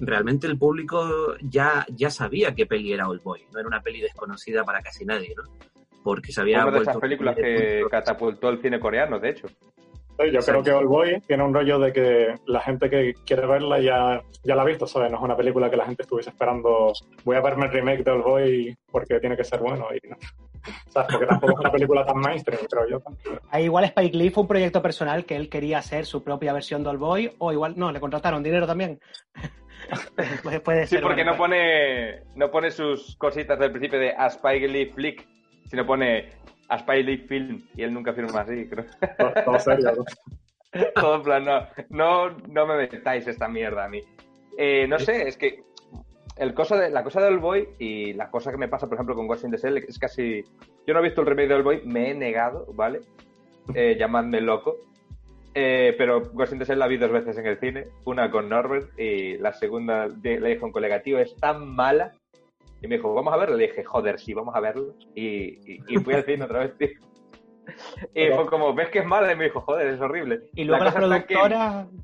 [0.00, 4.00] realmente el público ya, ya sabía qué peli era Old Boy, no era una peli
[4.00, 5.44] desconocida para casi nadie, ¿no?
[6.02, 9.46] Porque se había Una de esas películas que catapultó el cine coreano, de hecho.
[10.18, 13.46] Sí, yo creo que All Boy tiene un rollo de que la gente que quiere
[13.46, 15.10] verla ya, ya la ha visto, ¿sabes?
[15.10, 16.92] No es una película que la gente estuviese esperando.
[17.24, 19.88] Voy a verme el remake de All Boy porque tiene que ser bueno.
[19.92, 20.16] Y no.
[20.88, 21.08] ¿Sabes?
[21.10, 23.02] Porque tampoco es una película tan mainstream, creo yo.
[23.50, 26.82] Ahí igual Spike Lee fue un proyecto personal que él quería hacer su propia versión
[26.84, 29.00] de All Boy, o igual, no, le contrataron dinero también.
[30.14, 34.26] pues puede ser, sí, porque no pone no pone sus cositas del principio de a
[34.28, 35.26] Spike Lee flick,
[35.66, 36.30] sino pone
[36.68, 38.86] a Lee Film y él nunca firma así, creo.
[39.18, 40.04] Todo, todo serio, ¿no?
[40.94, 44.02] todo en plan, no, no, no me metáis esta mierda a mí.
[44.56, 45.62] Eh, no sé, es que
[46.36, 49.14] el cosa de, la cosa de Boy y la cosa que me pasa, por ejemplo,
[49.14, 50.44] con Ghost in the Shell es casi...
[50.86, 53.00] Yo no he visto el remake de Boy, me he negado, ¿vale?
[53.74, 54.76] Eh, llamadme loco.
[55.54, 58.48] Eh, pero Ghost in the Shell la vi dos veces en el cine, una con
[58.48, 62.12] Norbert y la segunda de, le dije a un colega, tío, es tan mala
[62.82, 63.56] y me dijo, vamos a verlo.
[63.56, 64.94] Le dije, joder, sí, vamos a verlo.
[65.14, 66.88] Y, y, y fui al cine otra vez, tío.
[68.14, 69.32] Y fue como, ¿ves que es mala?
[69.32, 70.42] Y me dijo, joder, es horrible.
[70.54, 71.96] Y luego la las productoras que...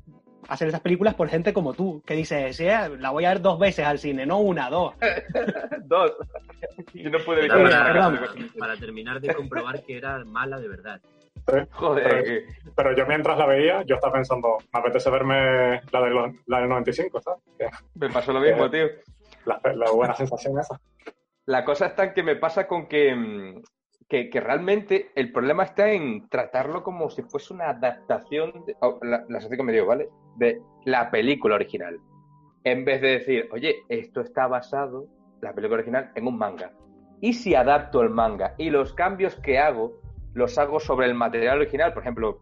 [0.47, 3.59] hacen esas películas por gente como tú, que dice, sí, la voy a ver dos
[3.59, 4.95] veces al cine, no una, dos.
[5.85, 6.13] dos.
[6.93, 8.23] Yo no pude evitar para, para,
[8.57, 11.01] para terminar de comprobar que era mala de verdad.
[11.47, 12.23] Sí, Joder.
[12.23, 16.31] Pero, pero, yo mientras la veía, yo estaba pensando, me apetece verme la, de los,
[16.45, 17.41] la del 95, ¿sabes?
[17.57, 18.87] Que, me pasó lo mismo, que, tío
[19.45, 20.79] la, la, buena sensación esa.
[21.45, 23.61] La cosa está en que me pasa con que,
[24.07, 28.99] que, que, realmente el problema está en tratarlo como si fuese una adaptación, de, oh,
[29.01, 30.09] la, que me dio, ¿vale?
[30.37, 31.99] De la película original.
[32.63, 35.07] En vez de decir, oye, esto está basado,
[35.41, 36.71] la película original, en un manga.
[37.21, 38.53] ¿Y si adapto el manga?
[38.57, 39.99] Y los cambios que hago,
[40.33, 41.93] los hago sobre el material original.
[41.93, 42.39] Por ejemplo,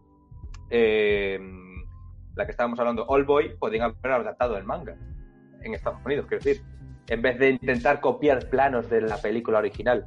[0.68, 1.38] eh,
[2.36, 4.96] la que estábamos hablando, All Boy, podrían haber adaptado el manga
[5.62, 6.62] en Estados Unidos, quiero decir
[7.10, 10.06] en vez de intentar copiar planos de la película original.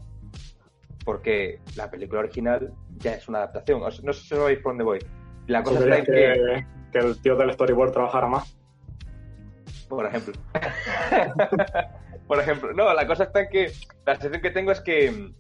[1.05, 3.81] Porque la película original ya es una adaptación.
[3.81, 4.99] No sé si sabéis por dónde voy.
[5.47, 6.65] La cosa está en que, que...
[6.93, 8.57] que el tío del storyboard trabajara más.
[9.89, 10.33] Por ejemplo.
[12.27, 13.71] Por ejemplo, no, la cosa está en que
[14.05, 15.33] la sensación que tengo es que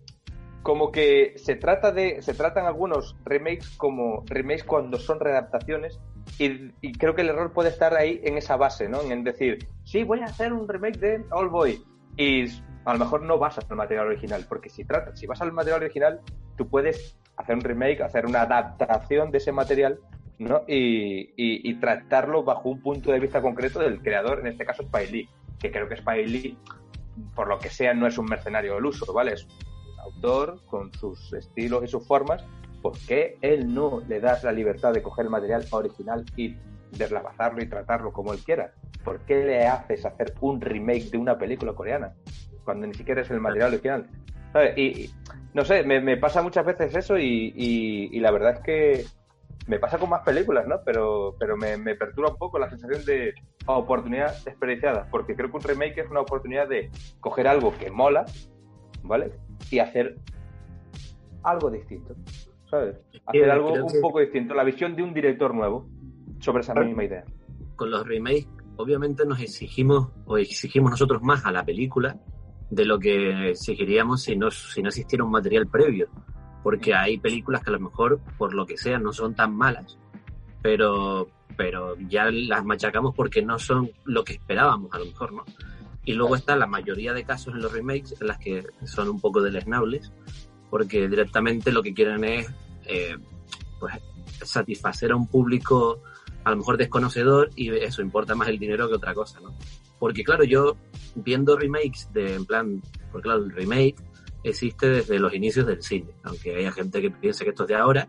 [0.63, 5.99] como que se trata de se tratan algunos remakes como remakes cuando son readaptaciones
[6.39, 9.01] y, y creo que el error puede estar ahí en esa base, ¿no?
[9.01, 11.81] En decir, sí, voy a hacer un remake de All Boy
[12.17, 12.45] y
[12.85, 15.81] a lo mejor no vas al material original, porque si trata, si vas al material
[15.83, 16.19] original,
[16.57, 19.99] tú puedes hacer un remake, hacer una adaptación de ese material,
[20.39, 20.61] ¿no?
[20.67, 24.83] Y, y- y tratarlo bajo un punto de vista concreto del creador, en este caso
[24.83, 26.57] Spike Lee, que creo que Spike Lee,
[27.35, 29.33] por lo que sea, no es un mercenario del uso, ¿vale?
[29.33, 32.43] Es un autor con sus estilos y sus formas.
[32.83, 36.57] ¿Por qué él no le das la libertad de coger el material original y
[36.91, 38.73] deslavazarlo y tratarlo como él quiera?
[39.05, 42.13] ¿Por qué le haces hacer un remake de una película coreana
[42.65, 44.07] cuando ni siquiera es el material original?
[44.51, 44.77] ¿Sabes?
[44.77, 45.09] Y, y,
[45.53, 49.05] no sé, me, me pasa muchas veces eso y, y- y la verdad es que
[49.65, 50.81] me pasa con más películas, ¿no?
[50.85, 53.33] Pero, pero me, me perturba un poco la sensación de
[53.65, 56.91] oportunidad desperdiciada, porque creo que un remake es una oportunidad de
[57.21, 58.25] coger algo que mola,
[59.03, 59.31] ¿vale?
[59.71, 60.17] Y hacer
[61.43, 62.13] algo distinto,
[62.73, 62.95] ¿sabes?
[63.27, 65.87] Hacer algo creo un que- poco distinto, la visión de un director nuevo
[66.39, 66.87] sobre esa Claro.
[66.87, 67.23] misma idea.
[67.75, 72.17] con los remakes, obviamente nos exigimos o exigimos nosotros más a la película
[72.69, 76.07] de lo que exigiríamos si no, si no existiera un material previo.
[76.61, 79.97] Porque hay películas que a lo mejor, por lo que sea, no son tan malas,
[80.61, 85.43] pero, pero ya las machacamos porque no son lo que esperábamos, a lo mejor, ¿no?
[86.05, 89.19] Y luego está la mayoría de casos en los remakes en las que son un
[89.19, 90.11] poco deleznables,
[90.69, 92.47] porque directamente lo que quieren es
[92.85, 93.17] eh,
[93.79, 93.93] pues,
[94.43, 96.01] satisfacer a un público
[96.43, 99.55] a lo mejor desconocedor y eso importa más el dinero que otra cosa, ¿no?
[99.99, 100.75] Porque claro, yo
[101.15, 103.95] viendo remakes de, en plan, porque claro, el remake
[104.43, 107.75] existe desde los inicios del cine, aunque haya gente que piense que esto es de
[107.75, 108.07] ahora.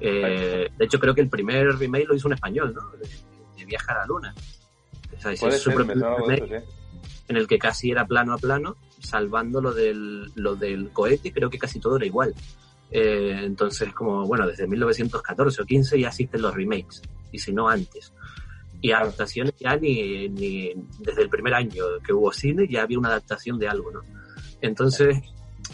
[0.00, 2.90] Eh, de hecho, creo que el primer remake lo hizo un español, ¿no?
[2.98, 3.08] De,
[3.56, 4.34] de Viaje a la Luna.
[5.16, 6.66] O sea, ese Puede es su ser, remake eso,
[7.28, 11.50] en el que casi era plano a plano, salvando lo del, lo del cohete, creo
[11.50, 12.34] que casi todo era igual.
[12.90, 17.68] Eh, entonces, como, bueno, desde 1914 o 15 ya existen los remakes, y si no
[17.68, 18.12] antes.
[18.80, 23.08] Y adaptaciones ya ni, ni desde el primer año que hubo cine ya había una
[23.08, 24.00] adaptación de algo, ¿no?
[24.60, 25.18] Entonces,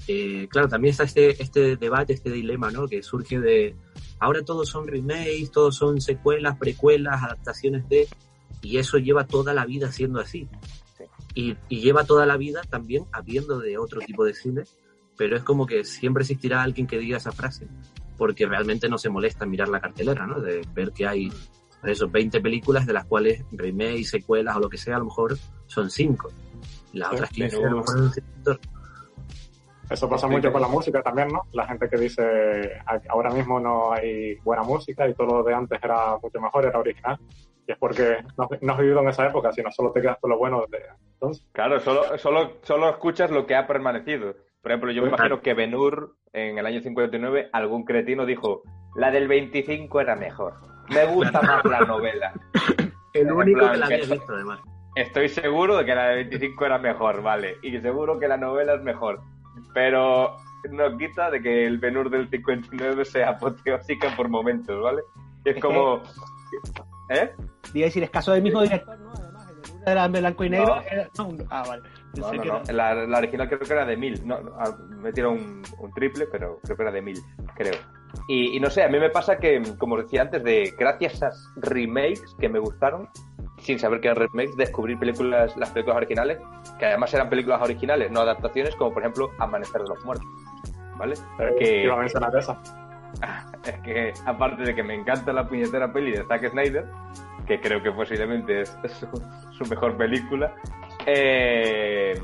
[0.08, 2.88] eh, claro, también está este, este debate, este dilema, ¿no?
[2.88, 3.76] Que surge de,
[4.18, 8.08] ahora todos son remakes, todos son secuelas, precuelas, adaptaciones de,
[8.62, 10.48] y eso lleva toda la vida siendo así.
[11.34, 14.62] Y, y lleva toda la vida también habiendo de otro tipo de cine,
[15.16, 17.66] pero es como que siempre existirá alguien que diga esa frase,
[18.16, 20.40] porque realmente no se molesta en mirar la cartelera, ¿no?
[20.40, 21.28] De ver que hay,
[21.80, 25.06] pues eso, 20 películas de las cuales remakes, secuelas o lo que sea, a lo
[25.06, 26.28] mejor son 5.
[26.92, 28.60] Las Sí, otras 15 a pero- lo mejor son un sector.
[29.90, 30.52] Eso pasa mucho claro.
[30.54, 31.42] con la música también, ¿no?
[31.52, 32.22] La gente que dice
[32.86, 36.64] "A- ahora mismo no hay buena música y todo lo de antes era mucho mejor,
[36.64, 37.18] era original.
[37.66, 40.30] Y es porque no, no has vivido en esa época, sino solo te quedas con
[40.30, 40.78] lo bueno de
[41.14, 41.44] entonces.
[41.52, 44.34] Claro, solo, solo, solo escuchas lo que ha permanecido.
[44.62, 48.62] Por ejemplo, yo me imagino que Benur, en el año 59, algún cretino dijo,
[48.94, 50.54] la del 25 era mejor.
[50.88, 52.32] Me gusta más la novela.
[53.14, 54.60] El único plan, que la había visto, además.
[54.94, 57.56] Estoy seguro de que la del 25 era mejor, vale.
[57.62, 59.20] Y seguro que la novela es mejor.
[59.74, 60.36] Pero
[60.70, 65.02] no quita de que el Benur del 59 sea apoteósica por momentos, ¿vale?
[65.44, 66.00] Es como...
[67.10, 67.32] ¿Eh?
[67.36, 69.12] A decir, es caso del mismo director, ¿no?
[69.12, 70.76] Además, el de era en blanco y negro.
[70.76, 70.82] No.
[70.82, 71.08] era-
[71.50, 71.82] ah, vale.
[72.20, 72.60] No, no, que no.
[72.62, 74.26] era- La, la original creo que era de 1000.
[74.26, 74.70] No, ah,
[75.00, 77.18] me tiró un, un triple, pero creo que era de 1000,
[77.56, 77.74] creo.
[78.28, 81.14] Y, y no sé, a mí me pasa que, como os decía antes, de gracias
[81.14, 83.08] a esas remakes que me gustaron,
[83.58, 86.38] sin saber que eran remakes, descubrir películas, las películas originales,
[86.78, 90.26] que además eran películas originales, no adaptaciones, como por ejemplo Amanecer de los Muertos.
[90.98, 91.14] ¿Vale?
[91.38, 92.60] Eh, Que- Iba a mencionar esa.
[93.64, 96.84] Es que, aparte de que me encanta la puñetera peli de Zack Snyder,
[97.46, 99.06] que creo que posiblemente es, es su,
[99.52, 100.54] su mejor película,
[101.06, 102.14] eh,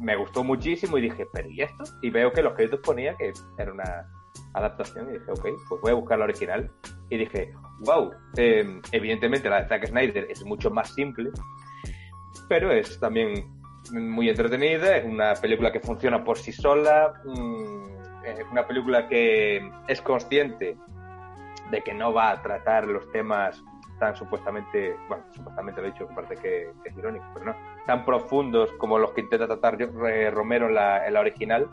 [0.00, 1.84] me gustó muchísimo y dije, ¿pero y esto?
[2.02, 4.08] Y veo que los créditos ponía que era una
[4.54, 6.70] adaptación y dije, ok, pues voy a buscar la original.
[7.10, 11.30] Y dije, wow, eh, evidentemente la de Zack Snyder es mucho más simple,
[12.48, 13.44] pero es también
[13.92, 19.70] muy entretenida, es una película que funciona por sí sola, mm, es una película que
[19.88, 20.76] es consciente
[21.70, 23.62] de que no va a tratar los temas
[23.98, 28.04] tan supuestamente, bueno, supuestamente lo he dicho, que parece que es irónico, pero no, tan
[28.04, 31.68] profundos como los que intenta tratar yo- eh, Romero en la, en la original,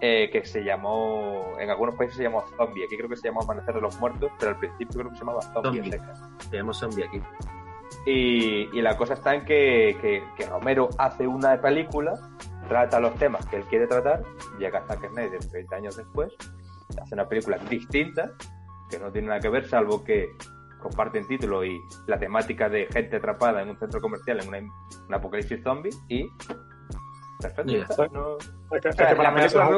[0.00, 3.42] eh, que se llamó, en algunos países se llamó Zombie, aquí creo que se llamó
[3.42, 5.80] Amanecer de los Muertos, pero al principio creo que se llamaba Zombie.
[5.82, 5.90] Zombie.
[5.92, 6.22] secas.
[6.50, 7.20] Tenemos zombie aquí.
[8.06, 12.14] Y, y la cosa está en que, que- que Romero hace una película,
[12.68, 14.22] trata los temas que él quiere tratar,
[14.58, 16.32] llega Zack Snyder 30 años después,
[17.02, 18.30] hace una película distinta,
[18.90, 20.30] que no tiene nada que ver, salvo que
[20.80, 25.14] comparten título y la temática de gente atrapada en un centro comercial en una, un
[25.14, 26.28] apocalipsis zombie, y
[27.40, 27.72] Perfecto.
[27.72, 29.68] Está, no- Es que, O es sea, que para mí es nueva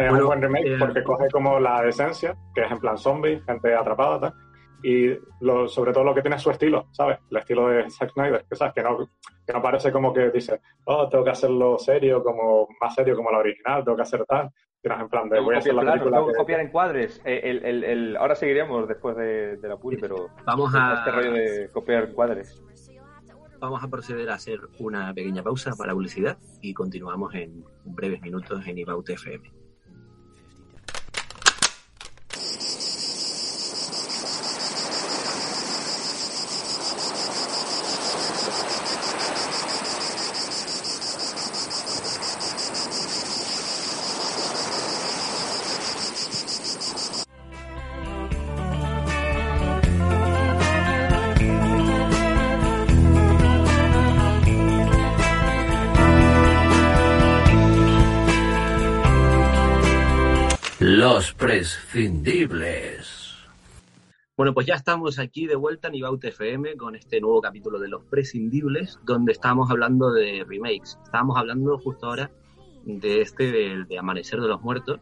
[0.00, 3.42] Bueno, un buen remake eh, porque coge como la esencia, que es en plan zombie,
[3.44, 4.34] gente atrapada, tal,
[4.82, 7.18] y lo, sobre todo lo que tiene es su estilo, ¿sabes?
[7.30, 8.74] El estilo de Zack Snyder, que, ¿sabes?
[8.74, 8.98] Que, no,
[9.46, 13.30] que no parece como que dice, oh, tengo que hacerlo serio, como más serio como
[13.30, 14.50] la original, tengo que hacer tal,
[14.84, 17.20] en plan de voy a hacer copiar la película tengo que copiar encuadres.
[17.24, 21.30] Eh, El, el, el- ahora seguiríamos después de, de la puri, pero Vamos este rollo
[21.30, 22.62] a, de copiar encuadres.
[23.60, 28.66] vamos a proceder a hacer una pequeña pausa para publicidad y continuamos en breves minutos
[28.66, 29.50] en Ibaut FM.
[61.94, 63.36] Prescindibles.
[64.36, 67.86] Bueno, pues ya estamos aquí de vuelta en Ibaut FM con este nuevo capítulo de
[67.86, 70.98] Los Prescindibles, donde estamos hablando de remakes.
[71.04, 72.32] Estábamos hablando justo ahora
[72.84, 74.98] de este de, de Amanecer de los Muertos,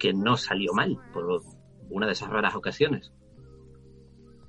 [0.00, 1.42] que no salió mal por
[1.90, 3.12] una de esas raras ocasiones.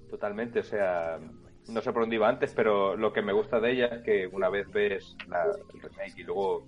[0.10, 1.20] Totalmente, o sea,
[1.68, 4.26] no sé por dónde iba antes, pero lo que me gusta de ella es que
[4.26, 6.68] una vez ves la, el remake y luego,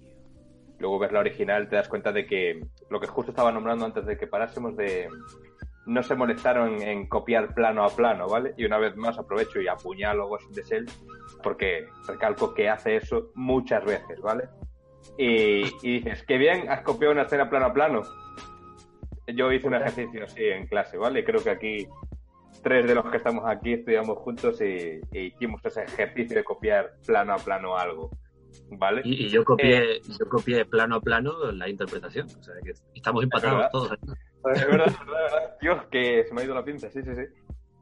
[0.80, 4.06] luego ves la original, te das cuenta de que lo que justo estaba nombrando antes
[4.06, 5.10] de que parásemos de
[5.86, 8.54] no se molestaron en copiar plano a plano, ¿vale?
[8.58, 10.86] Y una vez más aprovecho y apuñalo Ghost in the Shell
[11.42, 14.50] porque recalco que hace eso muchas veces, ¿vale?
[15.18, 18.04] Y, y dices, qué bien, has copiado una escena plano a plano.
[19.28, 21.24] Yo hice un ejercicio así en clase, ¿vale?
[21.24, 21.88] Creo que aquí
[22.62, 26.92] tres de los que estamos aquí estudiamos juntos y, y hicimos ese ejercicio de copiar
[27.06, 28.12] plano a plano algo,
[28.72, 29.02] ¿vale?
[29.04, 32.28] Y, y yo copié, yo copié plano a plano la interpretación.
[32.28, 33.92] O sea que estamos empatados todos.
[33.94, 34.00] Es
[34.44, 35.58] verdad, es verdad, es verdad.
[35.62, 37.22] Dios, que se me ha ido la pinza, sí, sí, sí.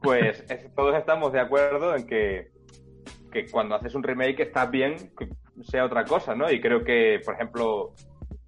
[0.02, 2.50] Pues es- todos estamos de acuerdo en que,
[3.32, 5.28] que cuando haces un remake está bien que
[5.62, 6.50] sea otra cosa, ¿no?
[6.50, 7.92] Y creo que, por ejemplo,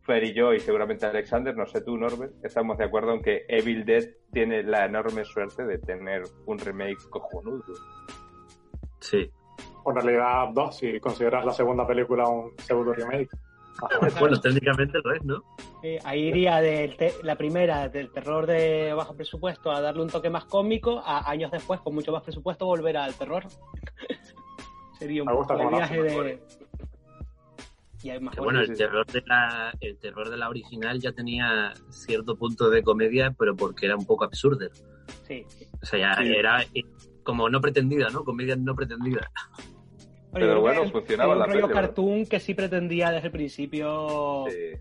[0.02, 3.44] Fer y yo, y seguramente Alexander, no sé tú, Norbert, estamos de acuerdo en que
[3.48, 7.64] Evil Dead tiene la enorme suerte de tener un remake cojonudo.
[9.00, 9.30] Sí.
[9.84, 13.28] O en realidad dos, si consideras la segunda película un pseudo remake.
[14.18, 15.42] Bueno, técnicamente lo es, ¿no?
[15.82, 20.28] Eh, ahí iría de la primera, del terror de bajo presupuesto, a darle un toque
[20.28, 23.44] más cómico, a años después, con mucho más presupuesto, volver al terror.
[24.98, 26.42] Sería un poco lo viaje de...
[28.02, 28.74] Y hay más Que bueno, el sí.
[28.74, 33.54] terror de la, el terror de la original ya tenía cierto punto de comedia, pero
[33.56, 34.68] porque era un poco absurdo.
[35.26, 35.46] Sí.
[35.82, 36.34] O sea, ya Sí.
[36.34, 36.64] era
[37.22, 38.24] como no pretendida, ¿no?
[38.24, 39.30] Comedia no pretendida.
[40.32, 44.78] Pero bueno, es- funcionaba la rollo cartoon que sí pretendía desde el principio Sí.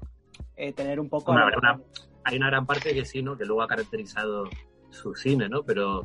[0.55, 1.33] eh, tener un poco...
[1.33, 1.83] Mejor-
[2.25, 3.37] Hay una gran parte que sí, ¿no?
[3.37, 4.43] Que luego ha caracterizado
[4.91, 5.63] su cine, ¿no?
[5.63, 6.03] Pero,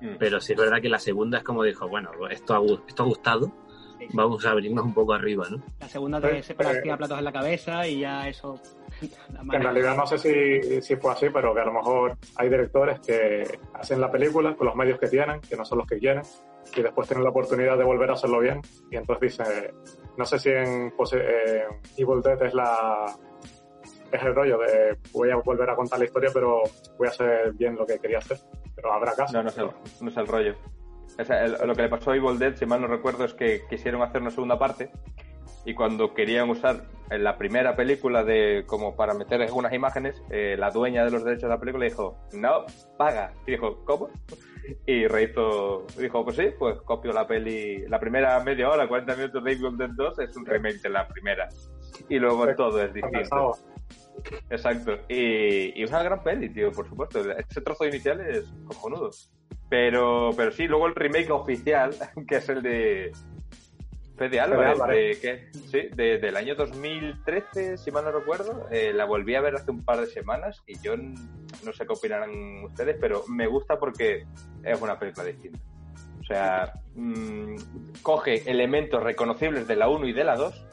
[0.00, 0.16] Mm.
[0.18, 3.02] pero sí es verdad que la segunda es como dijo, bueno, esto ha, gu- esto
[3.02, 3.46] ha gustado,
[3.98, 4.16] sí, sí.
[4.16, 5.62] vamos a abrirnos un poco arriba, ¿no?
[5.80, 8.60] La segunda te Sí, se partía platos en la cabeza y ya eso...
[9.02, 13.00] En realidad no sé si, si fue así, pero que a lo mejor hay directores
[13.00, 16.22] que hacen la película con los medios que tienen, que no son los que quieren,
[16.74, 18.60] y después tienen la oportunidad de volver a hacerlo bien.
[18.90, 19.74] Y entonces dicen,
[20.16, 21.64] no sé si en eh,
[21.96, 23.14] Evil Dead es la
[24.12, 26.62] es el rollo de voy a volver a contar la historia, pero
[26.96, 28.38] voy a hacer bien lo que quería hacer.
[28.74, 29.32] Pero habrá casos.
[29.34, 29.68] No, no es el,
[30.00, 30.54] no es el rollo.
[31.18, 33.34] O sea, el- lo que le pasó a Evil Dead, si mal no recuerdo, es
[33.34, 34.90] que quisieron hacer una segunda parte
[35.66, 40.54] y cuando querían usar en la primera película de como para meter algunas imágenes, eh,
[40.56, 42.64] la dueña de los derechos de la película dijo, no,
[42.96, 43.32] paga.
[43.48, 44.08] Y dijo, ¿cómo?
[44.86, 49.42] Y rehizo, dijo, pues sí, pues copio la peli, la primera media hora, 40 minutos
[49.42, 51.48] de Evil Dead 2 es un remake de la primera.
[52.08, 53.56] Y luego todo es distinto.
[54.48, 54.98] Exacto.
[55.08, 57.20] Y, y es una gran peli, tío, por supuesto.
[57.32, 59.10] Ese trozo inicial es cojonudo.
[59.68, 61.90] Pero, pero sí, luego el remake oficial,
[62.28, 63.12] que es el de
[64.16, 65.20] Fede Álvarez, Álvarez.
[65.22, 65.58] de, ¿qué?
[65.70, 68.66] Sí, de- del año 2013, si mal no recuerdo.
[68.70, 71.92] Eh, la volví a ver hace un par de semanas y yo no sé qué
[71.92, 74.24] opinarán ustedes, pero me gusta porque
[74.64, 75.58] es una película distinta.
[76.20, 77.56] O sea, mm,
[78.02, 80.64] coge elementos reconocibles de la 1 y de la 2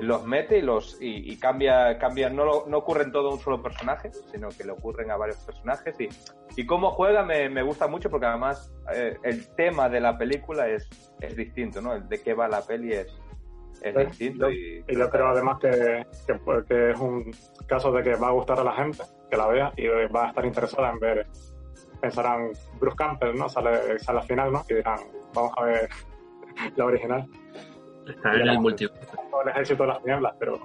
[0.00, 3.38] los mete y los y, y cambia cambia no, lo- no ocurre en todo un
[3.38, 6.08] solo personaje sino que le ocurren a varios personajes y,
[6.56, 10.68] y cómo juega me, me gusta mucho porque además eh, el tema de la película
[10.68, 10.88] es,
[11.20, 13.06] es distinto no el de qué va la peli es,
[13.82, 17.30] es Sí, distinto y, Y yo creo además que, que, pues, que es un
[17.66, 20.28] caso de que va a gustar a la gente que la vea y va a
[20.28, 21.26] estar interesada en ver.
[22.00, 23.48] Pensarán, Bruce Campbell, ¿no?
[23.48, 24.64] Sale, sale al final, ¿no?
[24.68, 24.98] Y dirán,
[25.34, 25.88] vamos a ver
[26.76, 27.26] la original.
[28.10, 28.98] Está en el multiverso.
[29.32, 30.60] o el ejército de las nieblas, pero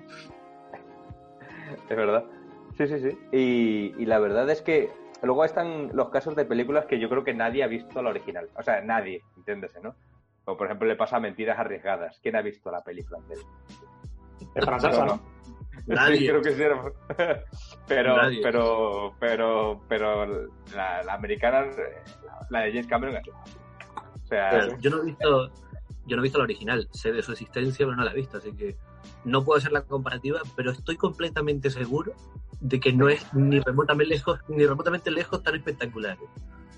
[1.89, 2.23] Es verdad.
[2.77, 3.17] Sí, sí, sí.
[3.31, 4.91] Y, y la verdad es que
[5.21, 8.49] luego están los casos de películas que yo creo que nadie ha visto la original.
[8.57, 9.95] O sea, nadie, entiéndese, ¿no?
[10.45, 12.19] O por ejemplo le pasa a Mentiras Arriesgadas.
[12.21, 13.47] ¿Quién ha visto la película francesa?
[14.55, 15.19] es francesa, No.
[15.87, 16.17] Nadie.
[16.17, 16.61] Sí, creo que sí.
[16.61, 16.81] era-
[17.87, 18.39] pero, Nadie.
[18.43, 20.25] pero, pero, pero
[20.75, 21.65] la, la americana,
[22.49, 25.51] la de James Cameron, o sea, Claro, yo no he visto
[26.05, 28.37] yo no he visto la original, sé de su existencia, pero no la he visto,
[28.37, 28.75] así que
[29.23, 32.13] no puedo hacer la comparativa, pero estoy completamente seguro
[32.59, 36.17] de que no es ni remotamente lejos, ni remotamente lejos tan espectacular.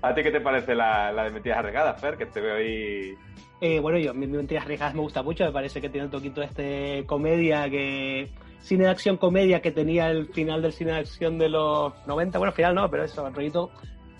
[0.00, 2.16] ¿a ti qué te parece la, la de Mentiras Arriesgadas, Fer?
[2.16, 3.14] Que te veo ahí...
[3.60, 7.04] Eh, bueno, yo, Mentiras Arriesgadas me gusta mucho, me parece que tiene un toquito este
[7.06, 8.30] comedia que...
[8.60, 12.38] Cine de acción comedia que tenía el final del cine de acción de los 90,
[12.38, 13.70] bueno, final no, pero eso, el rollito...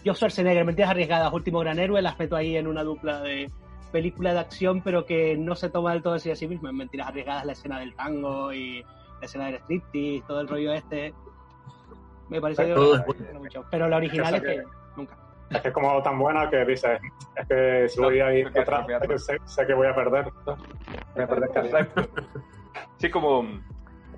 [0.04, 3.50] Yo Schwarzenegger, Mentiras Arriesgadas, Último Gran Héroe, las meto ahí en una dupla de
[3.92, 6.70] película de acción, pero que no se toma del todo así a sí misma.
[6.70, 10.72] En Mentiras Arriesgadas la escena del tango y la escena del striptease, todo el rollo
[10.72, 11.14] este.
[12.28, 13.04] Me parece que Todo
[13.38, 13.64] mucho.
[13.70, 14.62] Pero la original es que
[14.96, 15.18] nunca.
[15.50, 16.98] Es que es como tan buena que dices,
[17.36, 20.26] es que si voy a ir quieres sé, que- sé, que voy a perder.
[21.14, 21.88] Voy a perder.
[22.96, 23.40] Sí, como...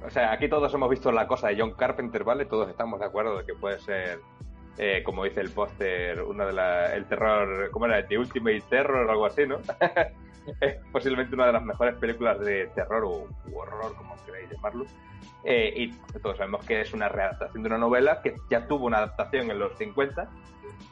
[0.07, 2.45] O sea, aquí todos hemos visto la cosa de John Carpenter, ¿vale?
[2.45, 4.21] Todos estamos de acuerdo de que puede ser,
[4.79, 6.93] eh, como dice el póster, una de las...
[6.93, 7.71] El terror...
[7.71, 8.07] ¿Cómo era?
[8.07, 9.59] The Ultimate Terror o algo así, ¿no?
[10.61, 14.85] es posiblemente una de las mejores películas de terror o horror, como queráis llamarlo.
[15.45, 18.99] Eh, y todos sabemos que es una readaptación de una novela que ya tuvo una
[18.99, 20.29] adaptación en los 50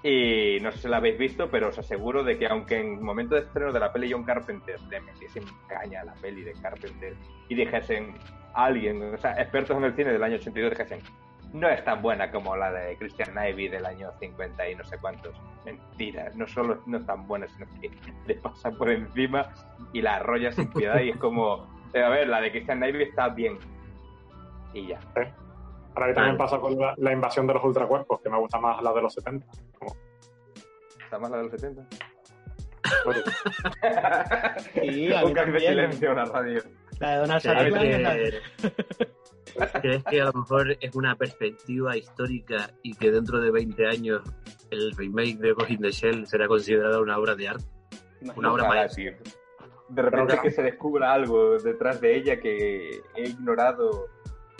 [0.02, 3.00] y no sé si la habéis visto, pero os aseguro de que aunque en el
[3.00, 7.14] momento de estreno de la peli John Carpenter le metiesen caña la peli de Carpenter
[7.48, 8.14] y dijesen
[8.52, 11.00] alguien, o sea, expertos en el cine del año 82 dijesen
[11.52, 14.98] no es tan buena como la de Christian Ivey del año 50 y no sé
[14.98, 15.34] cuántos.
[15.64, 17.90] Mentira, no solo no es tan buena, sino que
[18.26, 19.52] le pasa por encima
[19.92, 23.02] y la arrolla sin piedad y es como, eh, a ver, la de Christian Ivey
[23.02, 23.58] está bien.
[24.72, 24.98] Y ya.
[25.94, 26.38] Ahora que también Vale.
[26.38, 29.12] pasa con la, la invasión de los ultracuerpos, que me gusta más la de los
[29.12, 29.46] 70.
[29.78, 29.94] Como,
[31.04, 31.82] ¿Está más la de los 70?
[33.04, 33.22] oye,
[34.74, 36.62] Sí, a mí Un cambio de silencio en la radio.
[37.00, 38.34] La de Donald ¿Crees Sutherland
[39.82, 44.22] ¿Crees que a lo mejor es una perspectiva histórica y que dentro de 20 años
[44.70, 47.64] el remake de Ghost in the Shell será considerado una obra de arte?
[48.36, 49.02] Una obra maestra.
[49.88, 54.06] De repente Pero que- que se descubra algo detrás de ella que he ignorado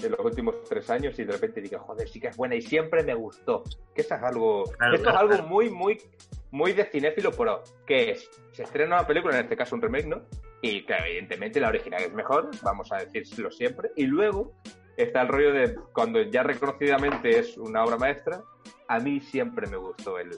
[0.03, 2.61] en los últimos tres años y de repente diga, joder, sí que es buena y
[2.61, 3.63] siempre me gustó.
[3.95, 5.47] Que eso es algo, Claro, esto es algo claro.
[5.49, 6.03] muy, muy,
[6.51, 10.07] muy de cinéfilo, pero que es, se estrena una película, en este caso un remake,
[10.07, 10.23] ¿no?
[10.63, 13.91] Y que evidentemente la original es mejor, vamos a decirlo siempre.
[13.97, 14.55] Y luego
[14.97, 18.41] está el rollo de cuando ya reconocidamente es una obra maestra,
[18.89, 20.31] a mí siempre me gustó el,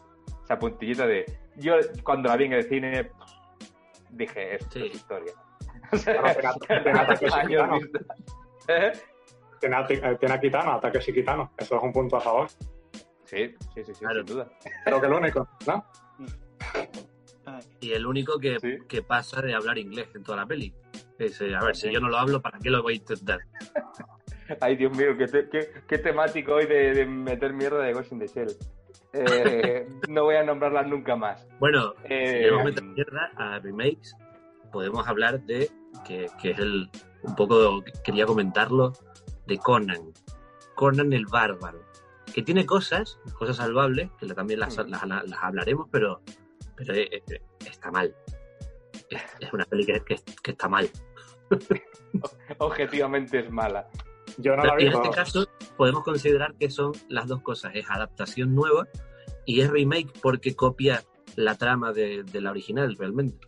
[0.45, 1.25] esa puntillita de,
[1.57, 3.11] yo cuando la vi en el cine
[4.11, 4.87] dije, esto Sí.
[4.87, 5.33] es historia.
[9.61, 11.53] Tiene- a- Kitano, ataques y Kitano.
[11.59, 12.49] Eso es un punto a favor.
[13.25, 14.17] Sí, sí, sí, sí, Claro.
[14.27, 14.49] sin duda.
[14.85, 15.85] Creo que el único, ¿no?
[17.81, 18.79] Y el único que, Sí.
[18.89, 20.73] que pasa de hablar inglés en toda la peli.
[21.59, 23.41] A ver, si yo no lo hablo, ¿para qué lo voy a intentar?
[24.61, 28.13] Ay, Dios mío, qué, te- qué- qué temático hoy de, de meter mierda de Ghost
[28.13, 28.49] in the Shell.
[29.13, 31.47] Eh, no voy a nombrarlas nunca más.
[31.61, 34.15] Bueno, Eh, si queremos meter mierda a remakes,
[34.73, 35.71] podemos hablar de,
[36.07, 36.91] que, que es el,
[37.23, 38.93] un poco, quería comentarlo,
[39.47, 40.13] de Conan.
[40.75, 41.81] Conan el Bárbaro.
[42.35, 44.89] Que tiene cosas, cosas salvables, que también las, Mm.
[44.91, 46.21] las, las hablaremos, pero,
[46.77, 48.15] pero eh, eh, está mal.
[49.11, 50.89] Es, es una peli que, que- que está mal.
[52.59, 53.89] Objetivamente es mala.
[54.39, 54.83] Yo no la y vi.
[54.87, 57.73] en este pero- caso podemos considerar que son las dos cosas.
[57.75, 58.87] Es adaptación nueva
[59.45, 61.03] y es remake porque copia
[61.37, 63.47] la trama de, de la original realmente.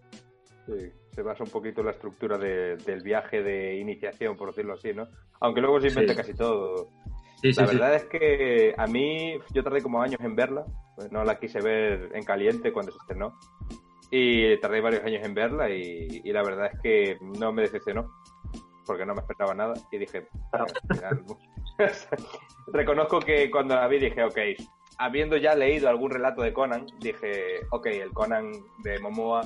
[0.66, 4.74] Sí, se basa un poquito en la estructura de- del viaje de iniciación, por decirlo
[4.74, 5.08] así, ¿no?
[5.40, 6.16] Aunque luego se inventa Sí.
[6.18, 6.90] casi todo.
[7.36, 7.74] Sí, sí, La sí.
[7.76, 10.64] verdad es que a mí, yo tardé como años en verla,
[10.96, 13.38] pues no la quise ver en caliente cuando se estrenó,
[14.10, 18.10] y tardé varios años en verla y, y la verdad es que no me decepcionó,
[18.86, 20.28] porque no me esperaba nada, y dije,
[20.88, 21.24] final,
[22.72, 24.38] reconozco que cuando la vi dije, ok,
[24.98, 28.50] habiendo ya leído algún relato de Conan, dije, ok, el Conan
[28.82, 29.42] de Momoa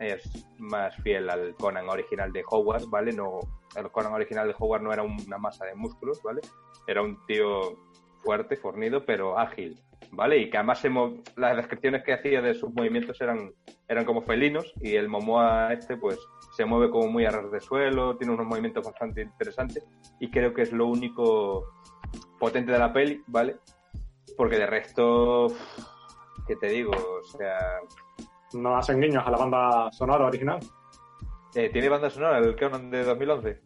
[0.00, 3.12] es más fiel al Conan original de Howard, ¿vale?
[3.12, 3.38] No,
[3.76, 6.40] el Conan original de Howard no era una masa de músculos, ¿vale?
[6.86, 7.76] Era un tío
[8.18, 9.78] fuerte, fornido, pero ágil,
[10.10, 10.38] ¿vale?
[10.38, 10.90] Y que además se
[11.36, 13.52] las descripciones que hacía de sus movimientos eran,
[13.88, 16.18] eran como felinos y el Momoa este, pues,
[16.56, 19.86] se mueve como muy a ras de suelo, tiene unos movimientos bastante interesantes
[20.18, 21.74] y creo que es lo único
[22.38, 23.56] potente de la peli, ¿vale?
[24.36, 25.48] Porque de resto,
[26.46, 26.92] ¿qué te digo?
[26.92, 27.58] O sea,
[28.54, 30.58] No hacen guiños a la banda sonora original.
[31.54, 33.60] Eh, ¿Tiene banda sonora el Conan de 2011?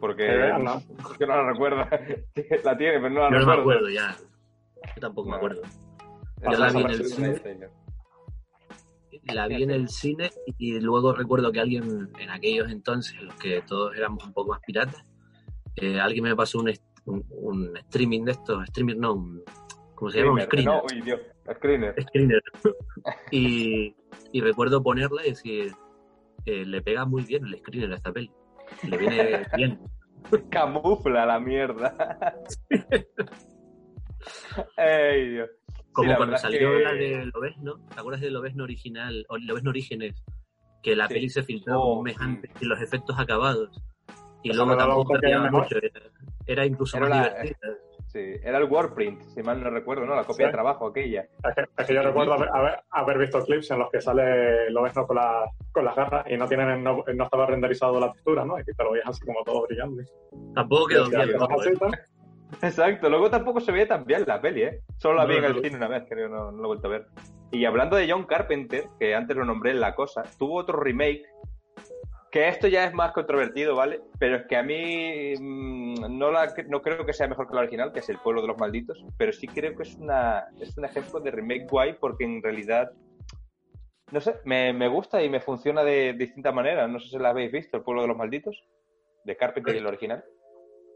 [0.00, 0.80] Porque Eh, no.
[1.20, 1.88] no la recuerda.
[2.64, 3.60] la tiene, pero no la Yo no me recuerdo.
[3.60, 4.16] acuerdo ya.
[4.94, 5.62] Yo tampoco me acuerdo.
[6.42, 7.42] Yo la vi en el cine.
[9.32, 13.34] La vi en el cine y luego recuerdo que alguien en aquellos entonces, en los
[13.36, 15.02] que todos éramos un poco más piratas,
[15.76, 16.70] eh, alguien me pasó un,
[17.06, 19.42] un, un streaming de estos, streaming no, un,
[19.94, 20.32] ¿cómo se llama?
[20.32, 20.74] Un Screener, screener.
[20.74, 21.20] No, uy, Dios,
[21.52, 21.94] screener.
[22.02, 22.42] screener.
[23.30, 23.94] y,
[24.32, 25.72] y recuerdo ponerla y decir,
[26.46, 28.30] eh, le pega muy bien el screener a esta peli.
[28.88, 29.78] Le viene bien.
[30.50, 31.94] Camufla la mierda.
[34.76, 35.50] Ey, Dios.
[35.92, 39.70] Como Sí, cuando salió que- la de Lobezno, ¿te acuerdas de Lobezno original, o Lobezno
[39.70, 40.14] Orígenes?
[40.82, 41.14] Que la Sí.
[41.14, 43.80] peli se filtró Oh, un mes antes y los efectos acabados.
[44.42, 45.88] Y Eso luego tampoco cambiaba mucho, era,
[46.46, 47.68] era incluso Era más la- divertida.
[48.14, 50.14] Sí, era el Warprint, si mal no recuerdo, ¿no?
[50.14, 50.50] La copia Sí.
[50.50, 51.22] de trabajo aquella.
[51.22, 54.82] Es que, es que yo recuerdo haber, haber- visto clips en los que sale lo
[54.82, 58.44] ves con, la, con las garras y no tienen no, no estaba renderizado la textura,
[58.44, 58.56] ¿no?
[58.60, 60.00] Y te lo veías así como todo brillando.
[60.54, 61.30] Tampoco quedó bien.
[62.62, 64.80] Exacto, luego tampoco se veía tan bien la peli, ¿eh?
[64.96, 65.60] Solo la No, vi en el no.
[65.62, 67.06] cine una vez, creo, no, no lo he vuelto a ver.
[67.50, 71.24] Y hablando de John Carpenter, que antes lo nombré en La Cosa, tuvo otro remake,
[72.34, 74.00] que esto ya es más controvertido, ¿vale?
[74.18, 77.60] Pero es que a mí mm, no, la, no creo que sea mejor que la
[77.60, 80.76] original, que es El Pueblo de los Malditos, pero sí creo que es, una, es
[80.76, 82.90] un ejemplo de remake guay porque en realidad,
[84.10, 86.88] no sé, me, me gusta y me funciona de, distinta manera.
[86.88, 88.64] No sé si la habéis visto, El Pueblo de los Malditos,
[89.22, 90.24] de Carpenter y el original.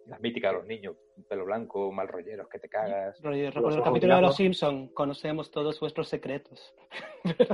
[0.06, 0.96] La mítica de los niños,
[1.28, 3.16] pelo blanco, mal rolleros, que te cagas.
[3.22, 4.22] Recuerdo el capítulo de.
[4.22, 4.88] Los Simpson.
[4.88, 6.74] Conocemos todos vuestros secretos.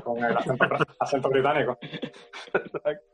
[0.03, 0.65] Con el acento,
[1.01, 1.79] acento británico.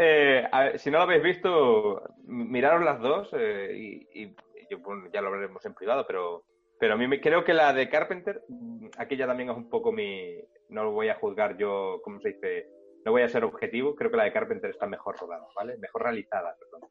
[0.00, 4.36] Eh, a ver, si no lo habéis visto, miraros las dos eh, y, y
[4.70, 6.44] yo, bueno, ya lo veremos en privado, pero,
[6.78, 9.90] pero a mí me, creo que la de Carpenter, mm, aquella también es un poco
[9.90, 10.36] mi...
[10.68, 12.68] No lo voy a juzgar yo, ¿cómo se dice?
[13.04, 15.76] No voy a ser objetivo, creo que la de Carpenter está mejor rodada, ¿vale?
[15.78, 16.88] Mejor realizada, perdón.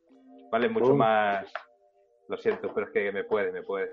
[0.52, 0.98] Vale, mucho Uh.
[0.98, 1.54] más...
[2.28, 3.90] Lo siento, pero es que me puede, me puede.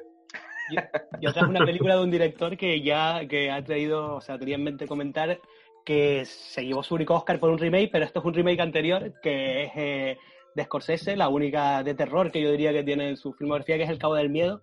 [1.21, 4.39] Y otra es una película de un director que ya que ha traído, o sea,
[4.39, 5.39] tenía en mente comentar
[5.85, 9.12] que se llevó su único Oscar por un remake, pero esto es un remake anterior
[9.22, 10.18] que es eh,
[10.55, 13.85] de Scorsese, la única de terror que yo diría que tiene en su filmografía, que
[13.85, 14.62] es El Cabo del Miedo,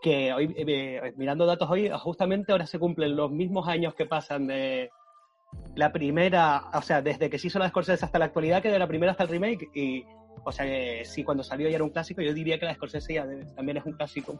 [0.00, 4.46] que hoy, eh, mirando datos hoy, justamente ahora se cumplen los mismos años que pasan
[4.46, 4.90] de
[5.74, 8.70] la primera, o sea, desde que se hizo la de Scorsese hasta la actualidad, que
[8.70, 10.04] de la primera hasta el remake, y,
[10.44, 13.14] o sea, que sí, cuando salió ya era un clásico, yo diría que la Scorsese
[13.14, 14.38] ya también es un clásico.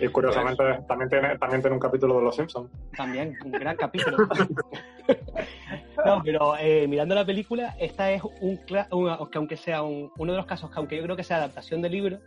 [0.00, 2.70] Y curiosamente también tiene, también tiene un capítulo de Los Simpsons.
[2.96, 4.16] También, un gran capítulo.
[6.04, 10.38] no, pero eh, mirando la película, esta es un, que aunque sea un- uno de
[10.38, 12.18] los casos que aunque yo creo que sea adaptación del libro,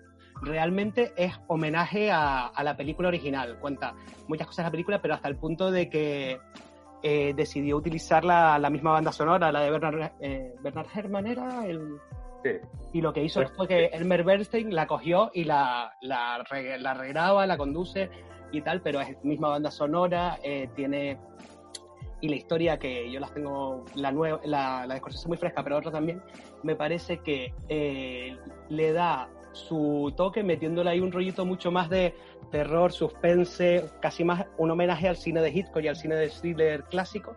[0.41, 3.57] realmente es homenaje a, a la película original.
[3.59, 3.93] Cuenta
[4.27, 6.39] muchas cosas de la película, pero hasta el punto de que
[7.01, 11.65] eh, decidió utilizar la, la misma banda sonora, la de Bernard, eh, Bernard Herrmann era
[11.65, 11.97] el...
[12.43, 12.51] Sí.
[12.93, 13.47] Y lo que hizo Sí.
[13.55, 16.43] fue que Elmer Bernstein la cogió y la, la,
[16.79, 18.09] la regraba, la conduce
[18.51, 21.17] y tal, pero es misma banda sonora, eh, tiene...
[22.21, 25.77] Y la historia que yo las tengo, la nueva, la, la de muy fresca, pero
[25.77, 26.21] otra también,
[26.63, 28.37] me parece que eh,
[28.69, 32.15] le da su toque metiéndole ahí un rollito mucho más de
[32.49, 36.83] terror, suspense, casi más un homenaje al cine de Hitchcock y al cine de thriller
[36.85, 37.33] clásico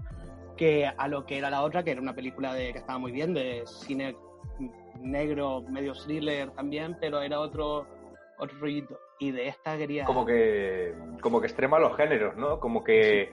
[0.56, 3.12] que a lo que era la otra, que era una película de que estaba muy
[3.12, 4.16] bien, de cine
[5.06, 7.86] negro, medio thriller también, pero era otro,
[8.38, 8.98] otro rollito.
[9.18, 10.04] Y de esta quería...
[10.04, 12.60] como que como que extrema los géneros, ¿no?
[12.60, 13.32] Como que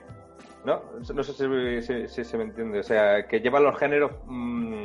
[0.64, 0.82] no,
[1.14, 4.82] no sé si, si- si se me entiende, o sea, que lleva los géneros mm,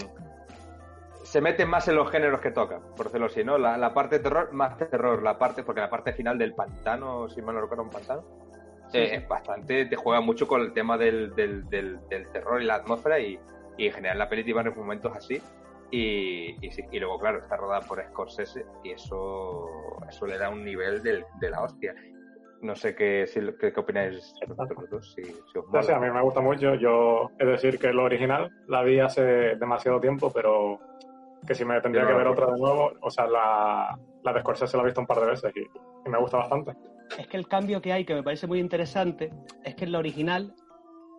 [1.23, 3.57] se mete más en los géneros que toca, por decirlo así, ¿no?
[3.57, 7.29] La, la parte de terror, más terror, la parte, porque la parte final del pantano,
[7.29, 8.23] si mal no recuerdo, un pantano,
[8.93, 12.65] eh, es bastante, te juega mucho con el tema del, del, del, del terror y
[12.65, 13.39] la atmósfera y,
[13.77, 15.39] y en general la peli en momentos así
[15.91, 19.65] y, y, y luego, claro, está rodada por Scorsese y eso,
[20.07, 21.93] eso le da un nivel del, de la hostia.
[22.61, 25.83] No sé qué, si, qué, qué opináis vosotros dos, si, si os Sí, mola.
[25.83, 26.75] sí, a mí me gusta mucho.
[26.75, 29.21] Yo, es decir, que lo original la vi hace
[29.55, 30.77] demasiado tiempo, pero
[31.47, 34.33] que si me tendría Yo que no ver otra de nuevo, o sea, la, la
[34.33, 36.73] de Scorsese la he visto un par de veces y, y me gusta bastante.
[37.17, 39.31] Es que el cambio que hay, que me parece muy interesante,
[39.63, 40.53] es que en la original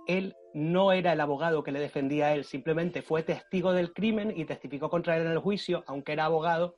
[0.07, 4.33] él no era el abogado que le defendía a él, simplemente fue testigo del crimen
[4.35, 6.77] y testificó contra él en el juicio, aunque era abogado,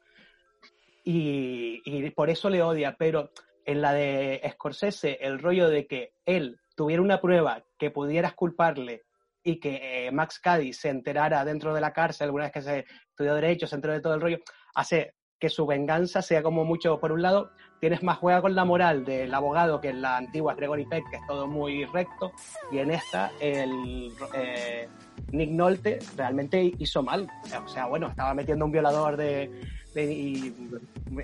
[1.04, 2.96] y, por eso le odia.
[2.98, 3.30] Pero
[3.64, 9.02] en la de Scorsese, el rollo de que él tuviera una prueba que pudieras culparle
[9.42, 12.84] y que eh, Max Cady se enterara dentro de la cárcel, alguna vez que se
[13.10, 14.38] estudió Derecho, se enteró de todo el rollo,
[14.74, 18.64] hace que su venganza sea como mucho, por un lado, tienes más juega con la
[18.64, 22.30] moral del abogado que en la antigua Gregory Peck, que es todo muy recto,
[22.70, 24.88] y en esta el, eh,
[25.32, 27.28] Nick Nolte realmente hizo mal.
[27.60, 29.50] O sea, bueno, estaba metiendo un violador de,
[29.94, 30.54] de- y-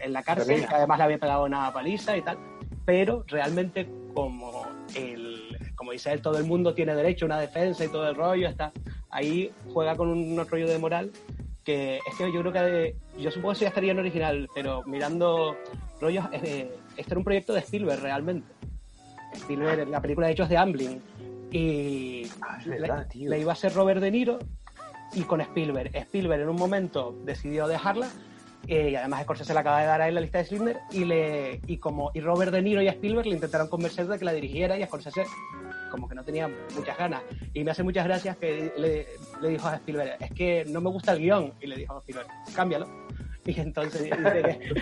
[0.03, 2.39] en la cárcel, que además le había pegado una paliza y tal.
[2.85, 4.67] Pero realmente, como
[4.97, 8.17] el, como dice él, todo el mundo tiene derecho a una defensa y todo el
[8.17, 8.73] rollo, está
[9.11, 11.13] ahí juega con un rollo de moral
[11.69, 14.83] que es que yo creo que yo supongo que eso ya estaría en original, pero
[14.87, 15.55] mirando
[16.01, 18.51] rollos, eh, este era un proyecto de Spielberg realmente.
[19.35, 21.03] Spielberg, la película de hecho es de Amblin
[21.51, 24.39] y Ah, verdad, le, le iba a ser Robert De Niro
[25.13, 25.95] y con Spielberg.
[25.95, 28.09] Spielberg en un momento decidió dejarla
[28.67, 31.05] eh, y además Scorsese la acaba de dar ahí en la lista de Schindler y
[31.05, 34.33] le y como y Robert De Niro y Spielberg le intentaron convencer de que la
[34.33, 35.27] dirigiera y Scorsese
[35.89, 37.23] como que no tenía muchas ganas.
[37.55, 41.13] Y me hace muchas gracias que le, dijo a Spielberg es que no me gusta
[41.13, 42.87] el guion y le dijo a Spielberg cámbialo
[43.49, 44.73] y entonces dice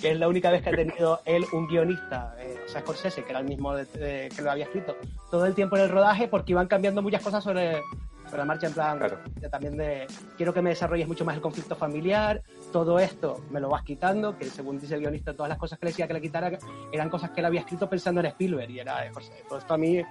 [0.00, 3.22] que, es la única vez que ha tenido él un guionista, eh, o sea, Scorsese,
[3.22, 4.96] que era el mismo que lo había escrito,
[5.30, 7.82] todo el tiempo en el rodaje porque iban cambiando muchas cosas sobre,
[8.28, 9.18] sobre la marcha, en plan, Claro.
[9.40, 10.06] de- también de,
[10.36, 14.36] quiero que me desarrolles mucho más el conflicto familiar, todo esto me lo vas quitando,
[14.36, 16.50] que según dice el guionista, todas las cosas que le decía que le quitara
[16.92, 19.44] eran cosas que él había escrito pensando en Spielberg, y era, Scorsese.
[19.48, 20.02] todo esto a mí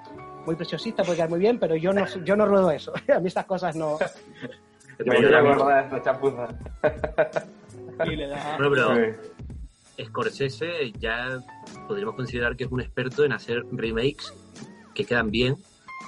[0.45, 3.27] muy preciosista, puede quedar muy bien, pero yo no, yo no ruedo eso, a mí
[3.27, 3.97] estas cosas no...
[4.99, 6.47] Yo me la- de esta chapuza.
[8.05, 8.95] y le da- Bueno, pero
[9.95, 10.03] Sí.
[10.05, 11.37] Scorsese ya
[11.87, 14.33] podríamos considerar que es un experto en hacer remakes
[14.95, 15.55] que quedan bien,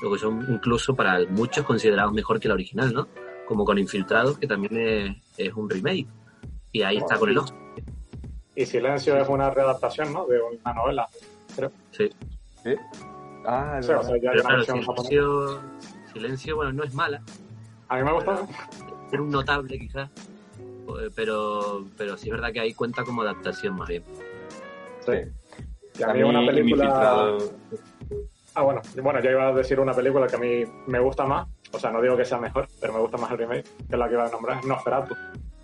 [0.02, 3.08] lo que son incluso para muchos considerados mejor que la original, ¿no?
[3.46, 6.08] Como con Infiltrados, que también es, es un remake.
[6.72, 7.60] Y ahí está con el Oscar.
[8.56, 10.28] Y Silencio es una readaptación, ¿no?
[10.28, 11.08] De una novela.
[11.92, 12.10] Sí.
[12.64, 12.76] ¿Sí?
[13.46, 15.60] Ah, es Sí, o sea, ya Pero claro, silencio,
[16.14, 17.22] silencio, bueno, no es mala,
[17.88, 18.46] A mí me gusta.
[19.12, 20.10] es un notable quizás,
[20.60, 24.04] eh, pero, pero sí es verdad que ahí cuenta como adaptación más bien.
[25.06, 25.14] Sí.
[26.00, 27.38] Y a mí una película...
[28.56, 31.48] Ah, bueno, bueno, yo iba a decir una película que a mí me gusta más,
[31.72, 34.08] o sea, no digo que sea mejor, pero me gusta más el remake, que la
[34.08, 35.16] que iba a nombrar, Nosferatu.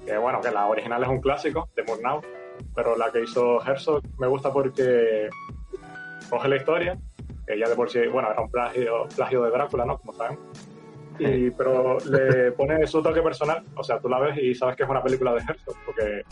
[0.06, 2.22] Que bueno, que la original es un clásico de Murnau,
[2.76, 5.30] pero la que hizo Herzog me gusta porque
[6.30, 6.98] coge la historia,
[7.48, 9.98] que ya de por sí, bueno, era un plagio, plagio de Drácula, ¿no?
[9.98, 10.38] Como saben.
[11.18, 14.84] Y, pero le pone su toque personal, o sea, tú la ves y sabes que
[14.84, 16.24] es una película de Herzog, porque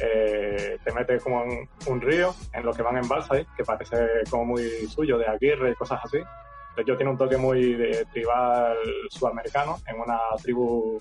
[0.00, 3.64] eh, te mete como en un río en lo que van en balsa ahí, que
[3.64, 3.96] parece
[4.30, 6.18] como muy suyo, de Aguirre y cosas así.
[6.76, 8.76] De hecho, tiene un toque muy de tribal
[9.10, 11.00] sudamericano en una tribu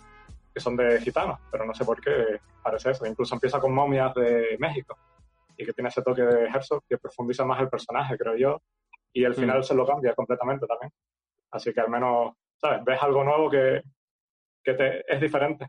[0.53, 3.05] que son de gitanos, pero no sé por qué parece eso.
[3.05, 4.97] Incluso empieza con momias de México
[5.55, 8.61] y que tiene ese toque de Herzog que profundiza más el personaje, creo yo,
[9.13, 10.91] y el final se lo cambia completamente también.
[11.51, 12.83] Así que al menos, ¿sabes?
[12.83, 13.81] Ves algo nuevo que,
[14.63, 15.67] que te, es diferente.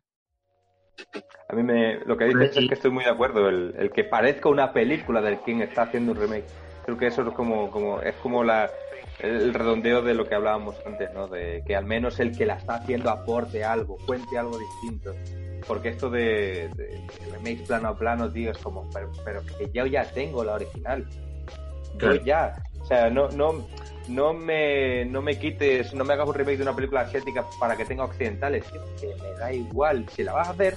[1.49, 2.61] A mí me, lo que dices Sí.
[2.65, 3.49] es que estoy muy de acuerdo.
[3.49, 6.45] El, el que parezca una película del quien está haciendo un remake.
[6.85, 8.71] Creo que eso es como, como, es como la,
[9.21, 11.27] el redondeo de lo que hablábamos antes, ¿no?
[11.29, 15.15] De que al menos el que la está haciendo aporte algo, cuente algo distinto.
[15.67, 19.71] Porque esto de, de- de remakes plano a plano, tío, es como, pero, pero que
[19.73, 21.05] yo ya tengo la original.
[21.95, 22.25] Yo Claro.
[22.25, 22.53] ya.
[22.81, 23.67] O sea, no, no,
[24.11, 27.77] no me, no me quites, no me hagas un remake de una película asiática para
[27.77, 28.65] que tenga occidentales.
[28.71, 30.07] tío, Que me da igual.
[30.11, 30.77] Si la vas a hacer,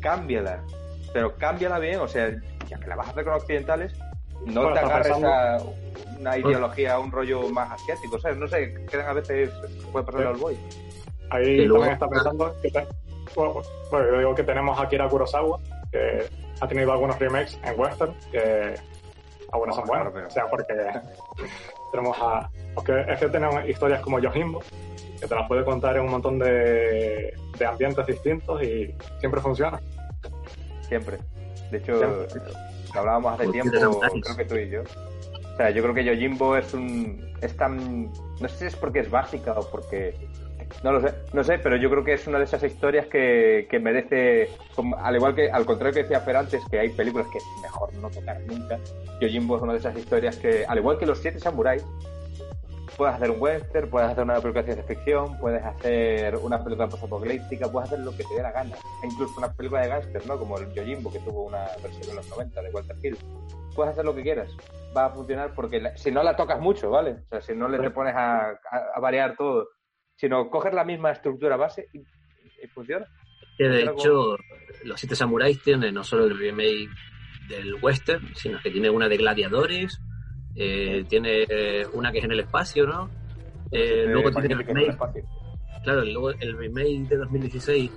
[0.00, 0.62] cámbiala.
[1.12, 2.30] Pero cámbiala bien, o sea,
[2.68, 3.92] ya que la vas a hacer con occidentales,
[4.44, 5.58] no Bueno, te agarres pensando- a
[6.18, 8.36] una ideología, a un rollo más asiático, ¿sabes?
[8.38, 9.50] No sé, quedan a veces,
[9.92, 10.26] puede pasar Sí.
[10.28, 10.56] al boy.
[11.30, 12.86] Ahí luego- también está pensando que, te-
[13.34, 15.58] bueno, bueno, yo digo que tenemos a Akira Kurosawa,
[15.92, 16.26] que
[16.60, 18.74] ha tenido algunos remakes en western, que
[19.52, 20.74] algunos son Oh, buenos, claro, pero- o sea, porque
[21.92, 22.50] tenemos a...
[22.74, 24.60] Porque es que tenemos historias como Yojimbo,
[25.20, 29.80] que te las puede contar en un montón de, de ambientes distintos y siempre funciona.
[30.88, 31.18] Siempre.
[31.70, 32.52] De hecho, Siempre.
[32.94, 34.82] lo hablábamos hace tiempo, creo que tú y yo.
[34.82, 37.32] O sea, yo creo que Yojimbo es un.
[37.40, 38.04] Es tan.
[38.40, 40.14] No sé si es porque es básica o porque.
[40.82, 43.66] No lo sé, no sé, pero yo creo que es una de esas historias que,
[43.70, 44.50] que merece.
[44.98, 47.92] al igual que, al contrario que decía Fer antes, que hay películas que es mejor
[47.94, 48.78] no tocar nunca.
[49.20, 51.84] Yojimbo es una de esas historias que, al igual que los siete samuráis,
[52.96, 56.88] puedes hacer un western, puedes hacer una película de ciencia ficción, puedes hacer una película
[56.88, 58.76] postapocalíptica, puedes hacer lo que te dé la gana.
[59.02, 60.38] E incluso una película de gángster, ¿no?
[60.38, 63.18] Como el Yojimbo, que tuvo una versión en los 90 de Walter Hill.
[63.74, 64.50] Puedes hacer lo que quieras.
[64.96, 67.16] Va a funcionar porque la- si no la tocas mucho, ¿vale?
[67.26, 69.68] O sea, si no le te pones a, a- a variar todo,
[70.16, 73.06] sino coges la misma estructura base y, y funciona.
[73.56, 74.36] Que de hecho,
[74.84, 76.88] los siete samuráis tienen no solo el remake
[77.48, 79.98] del western, sino que tiene una de gladiadores,
[80.54, 83.08] eh, tiene eh, una que es en el espacio, ¿no?
[83.70, 85.22] Eh, Eh, luego tiene el remake, espacio.
[85.82, 87.90] claro, luego el remake de 2016,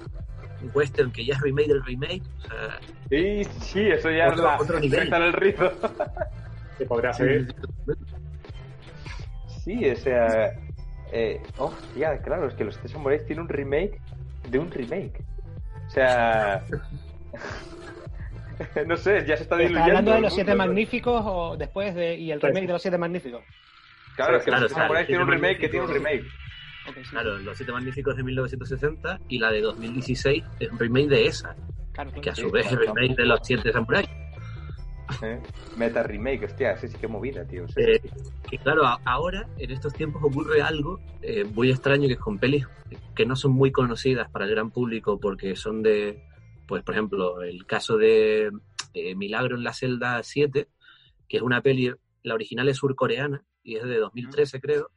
[0.61, 4.35] un western que ya es remake del remake, o sea, Sí, sí, eso ya Otro-
[4.35, 4.99] es la otro nivel.
[5.03, 5.71] está en el rizo.
[6.79, 7.55] Y podría seguir.
[9.47, 10.53] Sí, o sea,
[11.11, 13.99] Eh, hostia, claro, es que los Siete Samuráis tiene un remake
[14.49, 15.23] de un remake.
[15.87, 16.63] O sea.
[18.85, 19.83] no sé, ya se está ¿Estás diluyendo.
[19.83, 20.67] hablando de el los siete mundo, ¿no?
[20.69, 23.41] magníficos o después de y el remake de los siete magníficos?
[24.15, 26.23] Claro, es que Claro, los claro, Samuráis tiene un remake que tiene un remake.
[26.23, 26.29] Sí,
[27.11, 31.55] Claro, Los Siete Magníficos de 1960 y la de 2016 es un remake de esa,
[31.93, 34.09] claro, que a su Sí, vez es claro, remake de Los Siete Samuráis.
[35.21, 35.41] ¿Eh?
[35.77, 37.67] Meta remake, hostia, sí, sí, qué movida, tío.
[37.67, 37.75] sí.
[37.77, 38.01] Eh,
[38.51, 42.65] y claro, ahora, en estos tiempos, ocurre algo eh, muy extraño que es con pelis
[43.15, 46.23] que no son muy conocidas para el gran público porque son de,
[46.67, 48.51] pues por ejemplo, el caso de
[48.93, 50.67] eh, Milagro en la celda 7,
[51.27, 51.93] que es una peli,
[52.23, 54.91] la original es surcoreana y es de 2013 creo,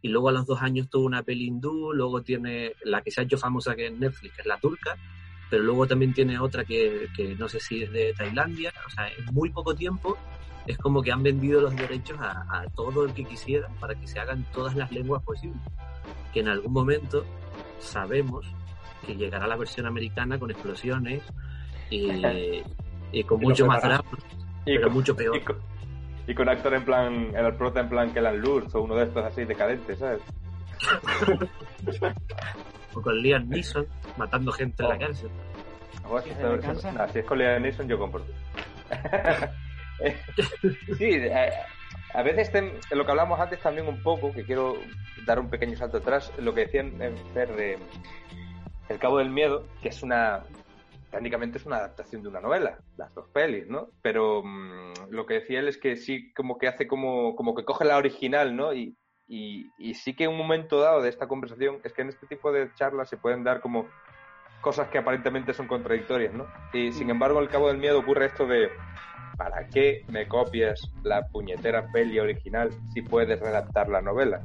[0.00, 3.20] y luego a los dos años tuvo una peli hindú, luego tiene la que se
[3.20, 4.96] ha hecho famosa que es Netflix, que es la turca,
[5.54, 9.06] pero luego también tiene otra que, que no sé si es de Tailandia, o sea,
[9.06, 10.18] en muy poco tiempo
[10.66, 14.04] es como que han vendido los derechos a, a todo el que quisiera para que
[14.08, 15.60] se hagan todas las lenguas posibles.
[16.32, 17.24] Que en algún momento
[17.78, 18.44] sabemos
[19.06, 21.22] que llegará la versión americana con explosiones
[21.88, 22.24] y,
[23.12, 24.02] y con Y mucho más drama,
[24.64, 25.36] pero con- mucho peor.
[25.36, 25.56] Y con,
[26.26, 29.24] y con actor en plan, el prota en plan Kellan Lutz o uno de estos
[29.24, 30.20] así decadentes, ¿sabes?
[32.94, 33.86] O con Liam Neeson
[34.16, 34.98] matando gente en la Oh.
[34.98, 35.30] cárcel.
[36.22, 36.30] ¿Sí,
[37.12, 38.24] si, es con Liam Neeson, yo compro.
[40.98, 41.50] sí, eh,
[42.12, 44.76] a veces tem- lo que hablamos antes también un poco, que quiero
[45.26, 47.78] dar un pequeño salto atrás, lo que decían en Fer de
[48.88, 50.42] El Cabo del Miedo, que es una
[51.10, 53.88] técnicamente es una adaptación de una novela, las dos pelis, ¿no?
[54.02, 57.64] Pero mm, lo que decía él es que sí, como que hace como, como que
[57.64, 58.74] coge la original, ¿no?
[58.74, 58.96] Y,
[59.28, 62.26] y, y sí que en un momento dado de esta conversación es que en este
[62.26, 63.86] tipo de charlas se pueden dar como
[64.60, 66.46] cosas que aparentemente son contradictorias, ¿no?
[66.72, 68.70] Y sin embargo, al cabo del miedo ocurre esto de
[69.36, 74.42] ¿para qué me copias la puñetera peli original si puedes redactar la novela?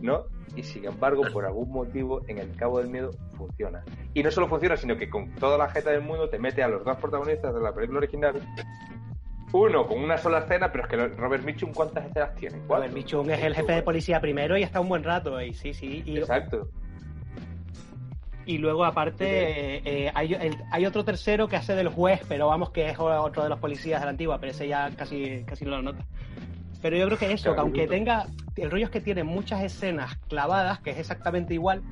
[0.00, 0.26] ¿No?
[0.54, 3.82] Y sin embargo, por algún motivo, en el cabo del miedo funciona.
[4.12, 6.68] Y no solo funciona, sino que con toda la jeta del mundo te mete a
[6.68, 8.34] los dos protagonistas de la película original.
[9.52, 12.58] Uno con una sola escena, pero es que Robert Mitchum, ¿cuántas escenas tiene?
[12.66, 12.84] ¿Cuatro?
[12.84, 15.74] ver, Michung es el jefe de policía primero y está un buen rato ahí, sí,
[15.74, 16.02] sí.
[16.06, 16.68] Y, Exacto.
[18.46, 22.48] y luego, aparte, eh, eh, hay, el- hay otro tercero que hace del juez, pero
[22.48, 25.64] vamos, que es otro de los policías de la antigua, pero ese ya casi, casi
[25.64, 26.04] no lo nota.
[26.80, 28.26] Pero yo creo que eso, que aunque tenga.
[28.56, 31.82] El rollo es que tiene muchas escenas clavadas, que es exactamente igual,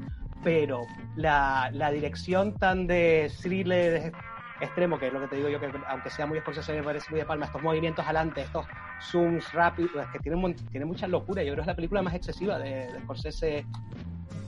[0.42, 0.86] pero
[1.16, 4.12] la, la dirección tan de thriller
[4.60, 7.20] extremo, que es lo que te digo yo, que aunque sea muy me parece muy
[7.20, 8.66] de palma, estos movimientos adelante, estos
[9.10, 11.42] zooms rápidos, es que tiene, un mon- tiene mucha locura.
[11.42, 13.66] Yo creo que es la película más excesiva de, de Scorsese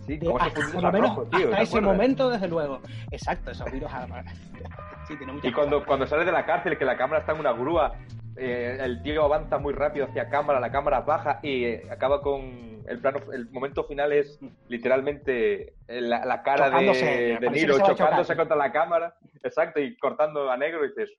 [0.06, 1.92] Sí, de- cómo se hasta, por lo menos rojo, tío, hasta ¿te ese acuerdas?
[1.92, 2.80] momento, desde luego.
[3.10, 3.90] Exacto, esos virus
[5.08, 7.40] Sí, tiene mucha Y cuando, cuando sales de la cárcel, que la cámara está en
[7.40, 7.94] una grúa,
[8.36, 12.82] eh, el tío avanza muy rápido hacia cámara, la cámara baja y eh, acaba con
[12.88, 17.78] el plano, el momento final es literalmente eh, la, la cara Chocándose, de, de Niro
[17.78, 21.10] chocándose contra la cámara, exacto, y cortando a negro y dices,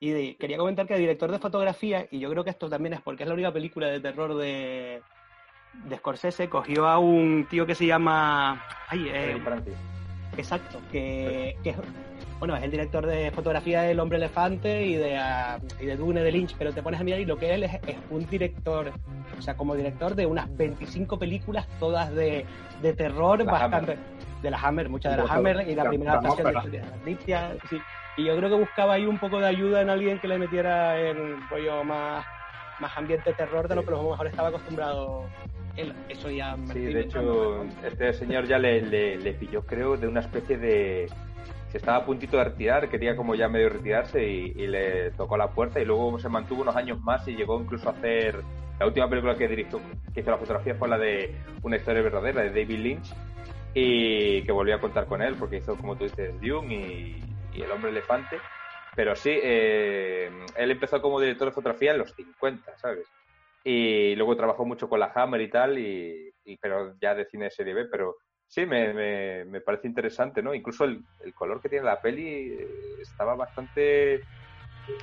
[0.00, 2.94] Y de- quería comentar que el director de fotografía, y yo creo que esto también
[2.94, 5.02] es porque es la única película de terror de,
[5.84, 8.64] de Scorsese, cogió a un tío que se llama...
[8.88, 9.36] Ay, eh,
[10.36, 11.76] exacto, que, que es,
[12.38, 16.22] bueno, es el director de fotografía del Hombre Elefante y de, ah, y de Dune
[16.22, 18.92] de Lynch, pero te pones a mirar y lo que él es, es un director,
[19.38, 22.44] o sea, como director de unas 25 películas, todas de,
[22.82, 23.98] de terror, La bastante...
[24.42, 25.32] De la Hammer, muchas de la.
[25.32, 26.54] Hammer, y la La- primera adaptación.
[26.54, 27.02] Historia de
[27.40, 27.80] la sí.
[28.18, 31.00] Y yo creo que buscaba ahí un poco de ayuda en alguien que le metiera
[31.00, 32.26] en rollo más,
[32.78, 35.24] más ambiente terror de lo que a lo mejor estaba acostumbrado
[35.76, 35.94] él.
[36.10, 37.64] Eso ya Sí, de hecho, ¿no?
[37.88, 41.10] este señor ya le, le, le pilló, creo, de una especie de...
[41.74, 45.36] Se estaba a puntito de retirar, quería como ya medio retirarse y, y le tocó
[45.36, 48.46] la puerta y luego se mantuvo unos años más y llegó incluso a hacer...
[48.78, 52.42] La última película que dirigió, que hizo la fotografía fue la de Una historia verdadera
[52.42, 53.18] de David Lynch
[53.72, 57.62] y que volvió a contar con él porque hizo, como tú dices, Dune y, y
[57.62, 58.44] El hombre elefante.
[58.94, 63.12] Pero sí, eh, él empezó como director de fotografía en los 50, ¿sabes?
[63.64, 67.46] Y luego trabajó mucho con la Hammer y tal, y, y- pero ya de cine
[67.46, 68.14] de serie B, pero
[68.54, 70.54] sí, me, me, me parece interesante, ¿no?
[70.54, 72.68] Incluso el, el color que tiene la peli eh,
[73.00, 74.26] estaba bastante...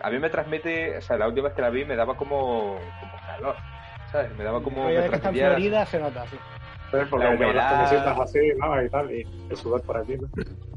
[0.02, 2.93] A mí me transmite, o sea, la última vez que la vi me daba como,
[2.95, 3.60] como calor,
[4.06, 4.34] ¿sabes?
[4.36, 4.86] Me daba como...
[4.86, 6.38] Me de que está en transmitía- Florida se nota, sí.
[6.38, 7.70] Sí, porque La humedad.
[7.70, 8.84] camisetas así, ¿no?
[8.84, 10.30] Y tal, y el sudor por aquí, ¿no?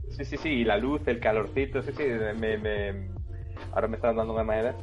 [0.09, 2.59] Sí, sí, sí, y la luz, el calorcito, sí, sí, me...
[2.59, 3.11] me...
[3.73, 4.77] Ahora me están dando de ver.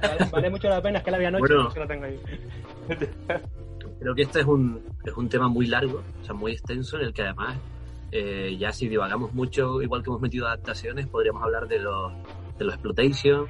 [0.00, 1.68] Vale, vale mucho la pena, es que la vi anoche, Bueno.
[1.68, 2.20] eso lo tengo ahí.
[4.02, 7.04] Creo que este es un, es un tema muy largo, o sea, muy extenso, en
[7.04, 7.56] el que además,
[8.10, 12.12] eh, ya si divagamos mucho, igual que hemos metido adaptaciones, podríamos hablar de los,
[12.58, 13.46] de los exploitation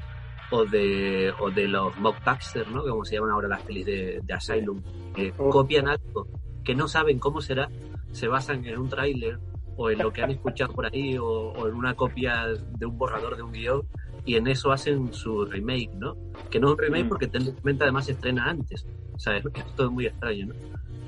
[0.50, 2.82] o de, o de los mockbuster, ¿no?
[2.82, 4.82] Como se llaman ahora las pelis de, de Asylum,
[5.14, 5.50] que Uf.
[5.50, 6.28] copian algo
[6.62, 7.70] que no saben cómo será,
[8.10, 9.38] se basan en un tráiler
[9.76, 12.98] o en lo que han escuchado por ahí o, o en una copia de un
[12.98, 13.82] borrador de un guion
[14.24, 16.18] y en eso hacen su remake, ¿no?
[16.50, 17.08] Que no es un remake Mm.
[17.08, 18.86] porque técnicamente además se estrena antes.
[19.16, 20.54] O sea, es, es todo muy extraño, ¿no?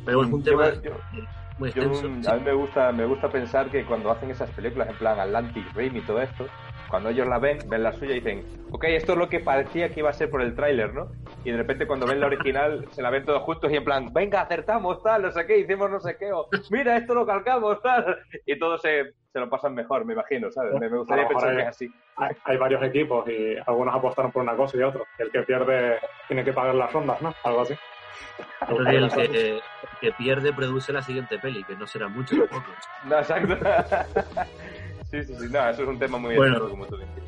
[0.05, 2.09] Pero bueno, es un Yo- tema yo- eh, muy Yo, extenso.
[2.21, 2.29] sí.
[2.31, 5.75] a mí me gusta, me gusta pensar que cuando hacen esas películas en plan Atlantic
[5.75, 6.53] Rim y todo esto,
[6.87, 9.93] cuando ellos la ven, ven la suya y dicen, ok, esto es lo que parecía
[9.93, 11.11] que iba a ser por el tráiler, ¿no?
[11.43, 14.13] Y de repente cuando ven la original, se la ven todos juntos y en plan,
[14.13, 17.81] venga, acertamos, tal, no sé qué, hicimos no sé qué, o mira, esto lo calcamos,
[17.83, 18.19] tal.
[18.47, 20.75] Y todos se, se lo pasan mejor, me imagino, ¿sabes?
[20.79, 21.93] Me, me gustaría pensar que es- así.
[22.15, 25.09] Hay, hay varios equipos y algunos apostaron por una cosa y otro.
[25.19, 27.35] El que pierde tiene que pagar las rondas, ¿no?
[27.43, 27.75] Algo así.
[28.69, 29.63] El que, el
[30.01, 32.77] que pierde produce la siguiente peli, que no será mucho tampoco.
[33.03, 33.57] No, exacto.
[35.11, 36.71] sí, sí, sí, no, eso es un tema muy Bueno.
[36.71, 37.25] como tú dices.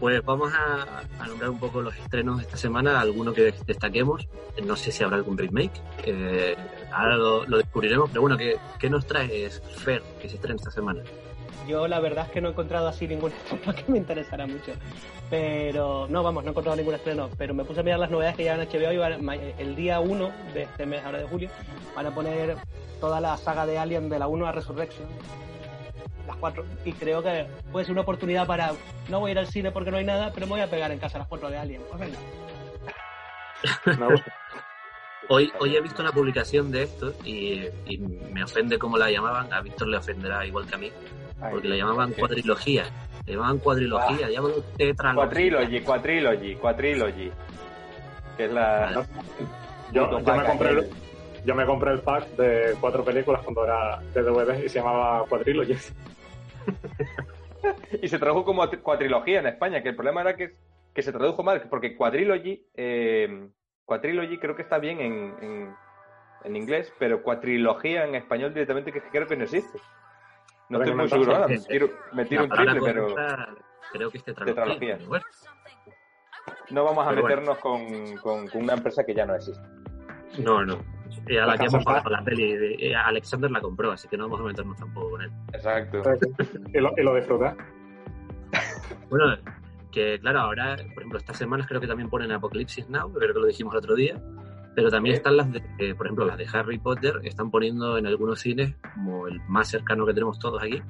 [0.00, 4.28] Pues vamos a, a nombrar un poco los estrenos de esta semana, alguno que destaquemos.
[4.64, 6.56] No sé si habrá algún remake, eh,
[6.92, 11.02] ahora lo, descubriremos, pero bueno, ¿qué, nos trae Fer, que se estrena esta semana?
[11.66, 14.72] Yo la verdad es que no he encontrado así ningún estreno que me interesara mucho.
[15.30, 17.28] Pero, no, vamos, no he encontrado ningún estreno.
[17.36, 20.62] Pero me puse a mirar las novedades que llevan HBO y el día 1 de
[20.62, 21.50] este mes, ahora de julio,
[21.94, 22.56] van a poner
[23.00, 25.06] toda la saga de Alien de la 1 a Resurrection.
[26.28, 26.64] Las cuatro.
[26.84, 28.72] Y creo que puede ser una oportunidad para.
[29.08, 30.92] No voy a ir al cine porque no hay nada, pero me voy a pegar
[30.92, 31.82] en casa las cuatro de Alien.
[31.88, 32.18] Pues venga.
[33.98, 34.34] Me gusta.
[35.30, 39.52] Hoy, hoy he visto una publicación de esto y, y me ofende cómo la llamaban,
[39.52, 40.90] a Víctor le ofenderá igual que a mí,
[41.50, 42.84] porque la llamaban cuadrilogía.
[43.26, 45.28] Le llamaban cuadrilogía, llámalo tetralogía.
[45.28, 47.32] Quadrilogy, Quadrilogy, Quadrilogy.
[48.36, 49.06] Que es la.
[49.92, 50.90] Yo, yo me compré el,
[51.44, 55.24] yo me compré el pack de cuatro películas cuando era de DVD y se llamaba
[55.26, 55.74] Quadrilogy.
[58.02, 60.54] Y se tradujo como tri- cuatrilogía en España, que el problema era que,
[60.94, 63.48] que se tradujo mal, porque Quadrilogy, eh,
[63.84, 65.74] Quadrilogy creo que está bien en, en,
[66.44, 69.80] en inglés, pero cuatrilogía en español directamente que creo que no existe.
[70.68, 73.14] No estoy muy seguro ahora, eh, me tiro, me tiro un triple, pero
[73.92, 74.98] creo que es Tetralogía.
[76.70, 77.36] no vamos a pero bueno.
[77.36, 79.66] meternos con, con- con una empresa que ya no existe.
[80.38, 80.78] No, no.
[81.28, 84.08] Eh, a la La que hemos pagado la peli, de- eh, Alexander la compró, así
[84.08, 85.30] que no vamos a meternos tampoco con él.
[85.52, 86.02] Exacto.
[86.72, 87.14] y, lo, y lo.
[89.10, 89.36] Bueno,
[89.90, 93.40] que claro, ahora, por ejemplo, estas semanas creo que también ponen Apocalipsis Now, creo que
[93.40, 94.20] lo dijimos el otro día,
[94.74, 98.06] pero también están las de, eh, por ejemplo, las de Harry Potter, están poniendo en
[98.06, 100.82] algunos cines, como el más cercano que tenemos todos aquí,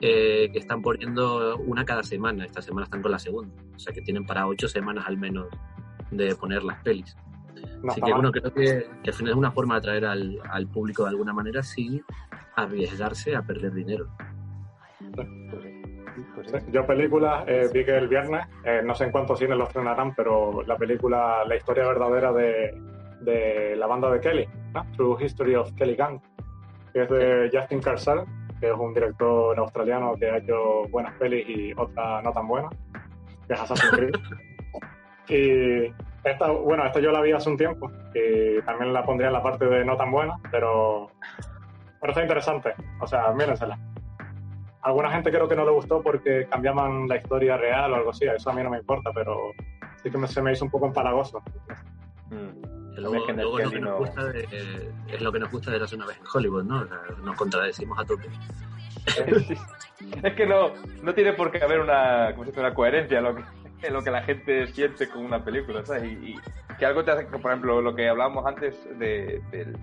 [0.00, 3.92] eh, que están poniendo una cada semana, esta semana están con la segunda, o sea
[3.94, 5.46] que tienen para ocho semanas al menos
[6.10, 7.16] de poner las pelis.
[7.82, 10.38] No Así que bueno, creo que, que al final es una forma de atraer al,
[10.50, 12.02] al público de alguna manera sin
[12.56, 14.08] arriesgarse a perder dinero.
[15.14, 15.28] Pues
[16.46, 19.68] Sí, Yo películas eh, vi que el viernes, eh, no sé en cuántos cines los
[19.68, 22.74] estrenarán, pero la película La historia verdadera de,
[23.20, 24.86] de la banda de Kelly, ¿no?
[24.96, 26.20] True History of Kelly Gang,
[26.92, 28.20] que es de Justin Carsell,
[28.60, 32.74] que es un director australiano que ha hecho buenas pelis y otras no tan buenas,
[33.46, 34.14] que es Assassin's Creed.
[35.28, 35.92] y
[36.30, 39.42] esta, bueno, esta yo la vi hace un tiempo y también la pondría en la
[39.42, 41.10] parte de no tan buena, pero,
[42.00, 42.74] pero está interesante.
[43.00, 43.78] O sea, mírensela
[44.82, 48.24] alguna gente creo que no le gustó porque cambiaban la historia real o algo así,
[48.24, 49.50] eso a mí no me importa, pero
[50.00, 51.42] sí que me- se me hizo un poco empalagoso.
[52.30, 52.94] Mm.
[52.94, 54.44] Que luego, Es que luego lo que nos no- gusta de,
[55.08, 56.82] es lo que nos gusta de las una vez en Hollywood, ¿no?
[56.82, 58.28] O sea, nos contradecimos a tope.
[60.22, 60.70] es que no,
[61.02, 63.42] no tiene por qué haber una, como se dice, una coherencia en lo, que,
[63.86, 66.04] en lo que la gente siente con una película, ¿sabes?
[66.04, 66.36] Y, y
[66.78, 69.76] que algo te hace, por ejemplo, lo que hablábamos antes de, del-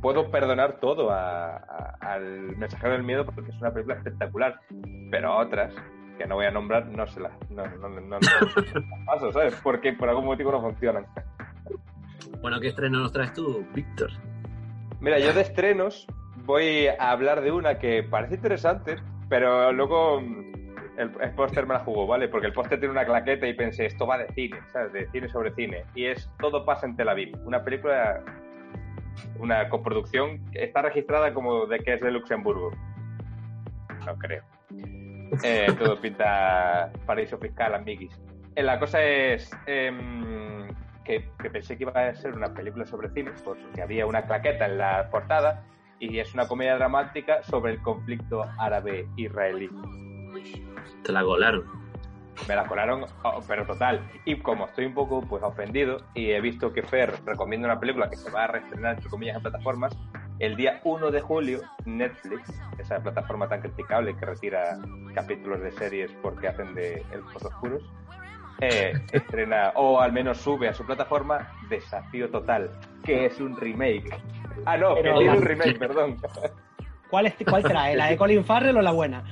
[0.00, 4.60] puedo perdonar todo a- a- al mensajero del miedo porque es una película espectacular,
[5.10, 5.74] pero otras
[6.18, 8.18] que no voy a nombrar no se las no, no, no, no-
[9.06, 9.54] paso, ¿sabes?
[9.62, 11.06] Porque por algún motivo no funcionan.
[12.40, 14.10] Bueno, ¿qué estreno nos traes tú, Víctor?
[15.00, 16.06] Mira, yo de estrenos
[16.44, 18.96] voy a hablar de una que parece interesante,
[19.28, 20.45] pero luego mm,
[20.96, 22.28] el, póster me la jugó, ¿vale?
[22.28, 24.92] Porque el póster tiene una claqueta y pensé, esto va de cine, ¿sabes?
[24.92, 25.84] De cine sobre cine.
[25.94, 28.22] Y es Todo pasa en Tel Aviv, una película,
[29.38, 32.70] una coproducción está registrada como de que es de Luxemburgo.
[34.04, 34.42] No creo.
[35.42, 38.18] Eh, todo pinta paraíso fiscal, amiguis.
[38.54, 40.68] Eh, la cosa es em,
[41.04, 44.66] que, que pensé que iba a ser una película sobre cine, porque había una claqueta
[44.66, 45.64] en la portada,
[45.98, 49.68] y es una comedia dramática sobre el conflicto árabe-israelí.
[51.06, 51.64] Te la golaron.
[52.48, 54.00] Me la colaron, oh, pero total.
[54.26, 58.10] Y como estoy un poco pues ofendido y he visto que Fer recomienda una película
[58.10, 59.96] que se va a reestrenar entre comillas en plataformas,
[60.38, 64.78] el día 1 de julio Netflix, esa plataforma tan criticable que retira
[65.14, 67.82] capítulos de series porque hacen de elfos oscuros,
[68.60, 72.70] eh, estrena o al menos sube a su plataforma Desafío Total,
[73.02, 74.10] que es un remake.
[74.66, 76.16] Ah, no, Pero- que tiene un remake, perdón.
[77.08, 77.96] ¿Cuál, es- ¿Cuál trae?
[77.96, 79.24] ¿La de Colin Farrell o la buena?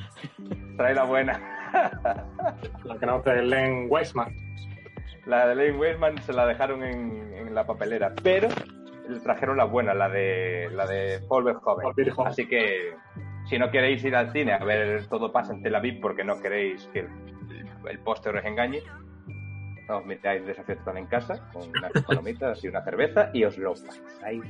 [0.78, 1.50] Trae la buena.
[2.84, 4.34] La que no de Len Wiseman.
[5.26, 8.48] La de Lane Wiseman se la dejaron en, en la papelera, pero
[9.08, 12.14] le trajeron la buena, la de la de Paul Verhoeven.
[12.14, 12.28] Paul.
[12.28, 12.94] Así que
[13.46, 16.40] si no queréis ir al cine a ver todo pasa en Tel Aviv porque no
[16.40, 17.08] queréis que el,
[17.88, 18.82] el póster os engañe,
[19.88, 23.72] os metáis desafío total en casa con unas palomitas y una cerveza y os lo
[23.72, 24.42] pasáis.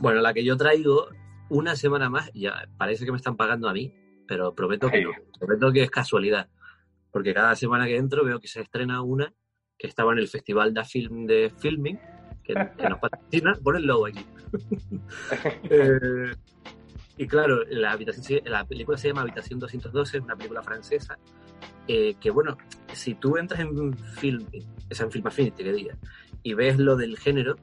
[0.00, 1.08] Bueno, la que yo traigo
[1.48, 3.92] una semana más, ya parece que me están pagando a mí,
[4.28, 5.10] pero prometo que no.
[5.38, 6.48] Prometo que es casualidad.
[7.10, 9.32] Porque cada semana que entro veo que se estrena una
[9.78, 11.98] que estaba en el Festival de Film de Filming,
[12.44, 14.24] que, que nos patrocina, pon el logo aquí.
[15.70, 16.32] Eh,
[17.18, 21.18] y claro, la, habitación, la película se llama Habitación 212, es una película francesa,
[21.86, 22.56] eh, que bueno,
[22.92, 24.46] si tú entras en film,
[24.88, 25.98] es en Film Affinity que diga,
[26.42, 27.56] y ves lo del género,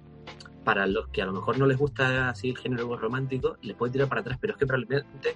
[0.66, 3.94] para los que a lo mejor no les gusta así el género romántico, les puede
[3.94, 5.36] tirar para atrás, pero es que probablemente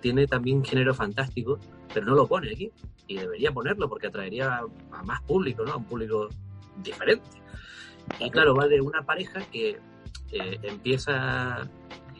[0.00, 1.58] tiene también género fantástico,
[1.92, 2.70] pero no lo pone aquí.
[3.06, 4.60] Y debería ponerlo porque atraería
[4.92, 5.72] a más público, ¿no?
[5.72, 6.28] A un público
[6.82, 7.28] diferente.
[8.18, 9.78] Y claro, va de una pareja que
[10.32, 11.68] eh, empieza,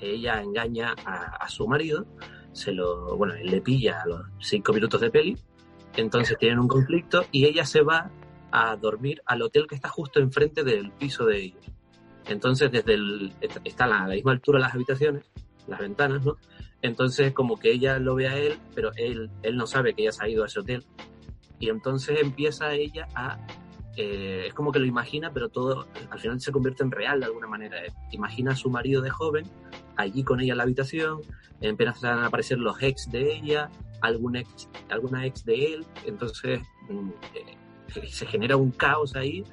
[0.00, 2.06] ella engaña a, a su marido,
[2.52, 5.36] se lo, bueno, él le pilla a los cinco minutos de peli,
[5.96, 8.10] entonces tienen un conflicto y ella se va
[8.50, 11.64] a dormir al hotel que está justo enfrente del piso de ellos.
[12.26, 13.32] Entonces, desde el,
[13.64, 15.24] está a la misma altura las habitaciones,
[15.68, 16.36] las ventanas, ¿no?
[16.82, 20.12] Entonces, como que ella lo ve a él, pero él, él no sabe que ella
[20.12, 20.84] se ha ido a ese hotel.
[21.58, 23.38] Y entonces empieza ella a.
[23.96, 27.26] eh, es como que lo imagina, pero todo al final se convierte en real de
[27.26, 27.78] alguna manera.
[28.12, 29.44] Imagina a su marido de joven
[29.96, 31.20] allí con ella en la habitación,
[31.60, 33.68] empiezan a aparecer los ex de ella,
[34.00, 35.86] algún ex, alguna ex de él.
[36.06, 39.44] Entonces, mm, eh, se genera un caos ahí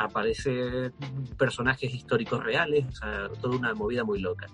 [0.00, 0.92] aparecen
[1.36, 4.46] personajes históricos reales, o sea, toda una movida muy loca.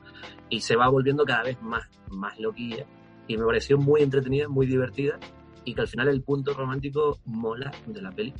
[0.48, 2.84] Y se va volviendo cada vez más, más loquilla.
[3.28, 5.18] Y me pareció muy entretenida, muy divertida,
[5.64, 8.34] y que al final el punto romántico mola de la peli.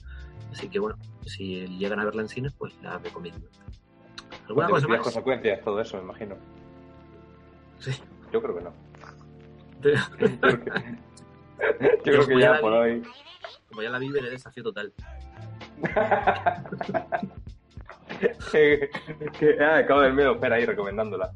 [0.53, 3.47] Así que bueno, si llegan a verla en cines, pues la recomiendo.
[4.49, 5.01] ¿Alguna cosa más?
[5.01, 6.37] consecuencias todo eso, me imagino.
[7.79, 7.93] Sí.
[8.33, 8.73] Yo creo que no.
[11.57, 13.03] Yo creo que voy a ya la- por hoy.
[13.69, 14.93] Como ya la vi, veré desafío total.
[18.53, 21.33] Que- ah, acabo del miedo, espera ahí recomendándola.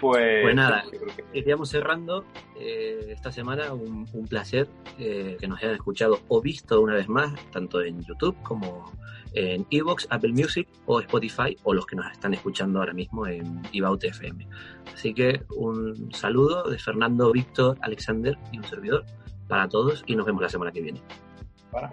[0.00, 0.84] Pues, Pues nada.
[1.32, 2.24] Iríamos cerrando
[2.56, 3.72] eh, esta semana.
[3.72, 4.68] Un, un placer
[4.98, 8.92] eh, que nos hayan escuchado o visto una vez más, tanto en YouTube como
[9.34, 13.60] en Evox, Apple Music o Spotify, o los que nos están escuchando ahora mismo en
[13.72, 14.46] Ibaute FM.
[14.94, 19.04] Así que un saludo de Fernando, Víctor, Alexander y un servidor
[19.48, 21.02] para todos y nos vemos la semana que viene.
[21.72, 21.92] Para.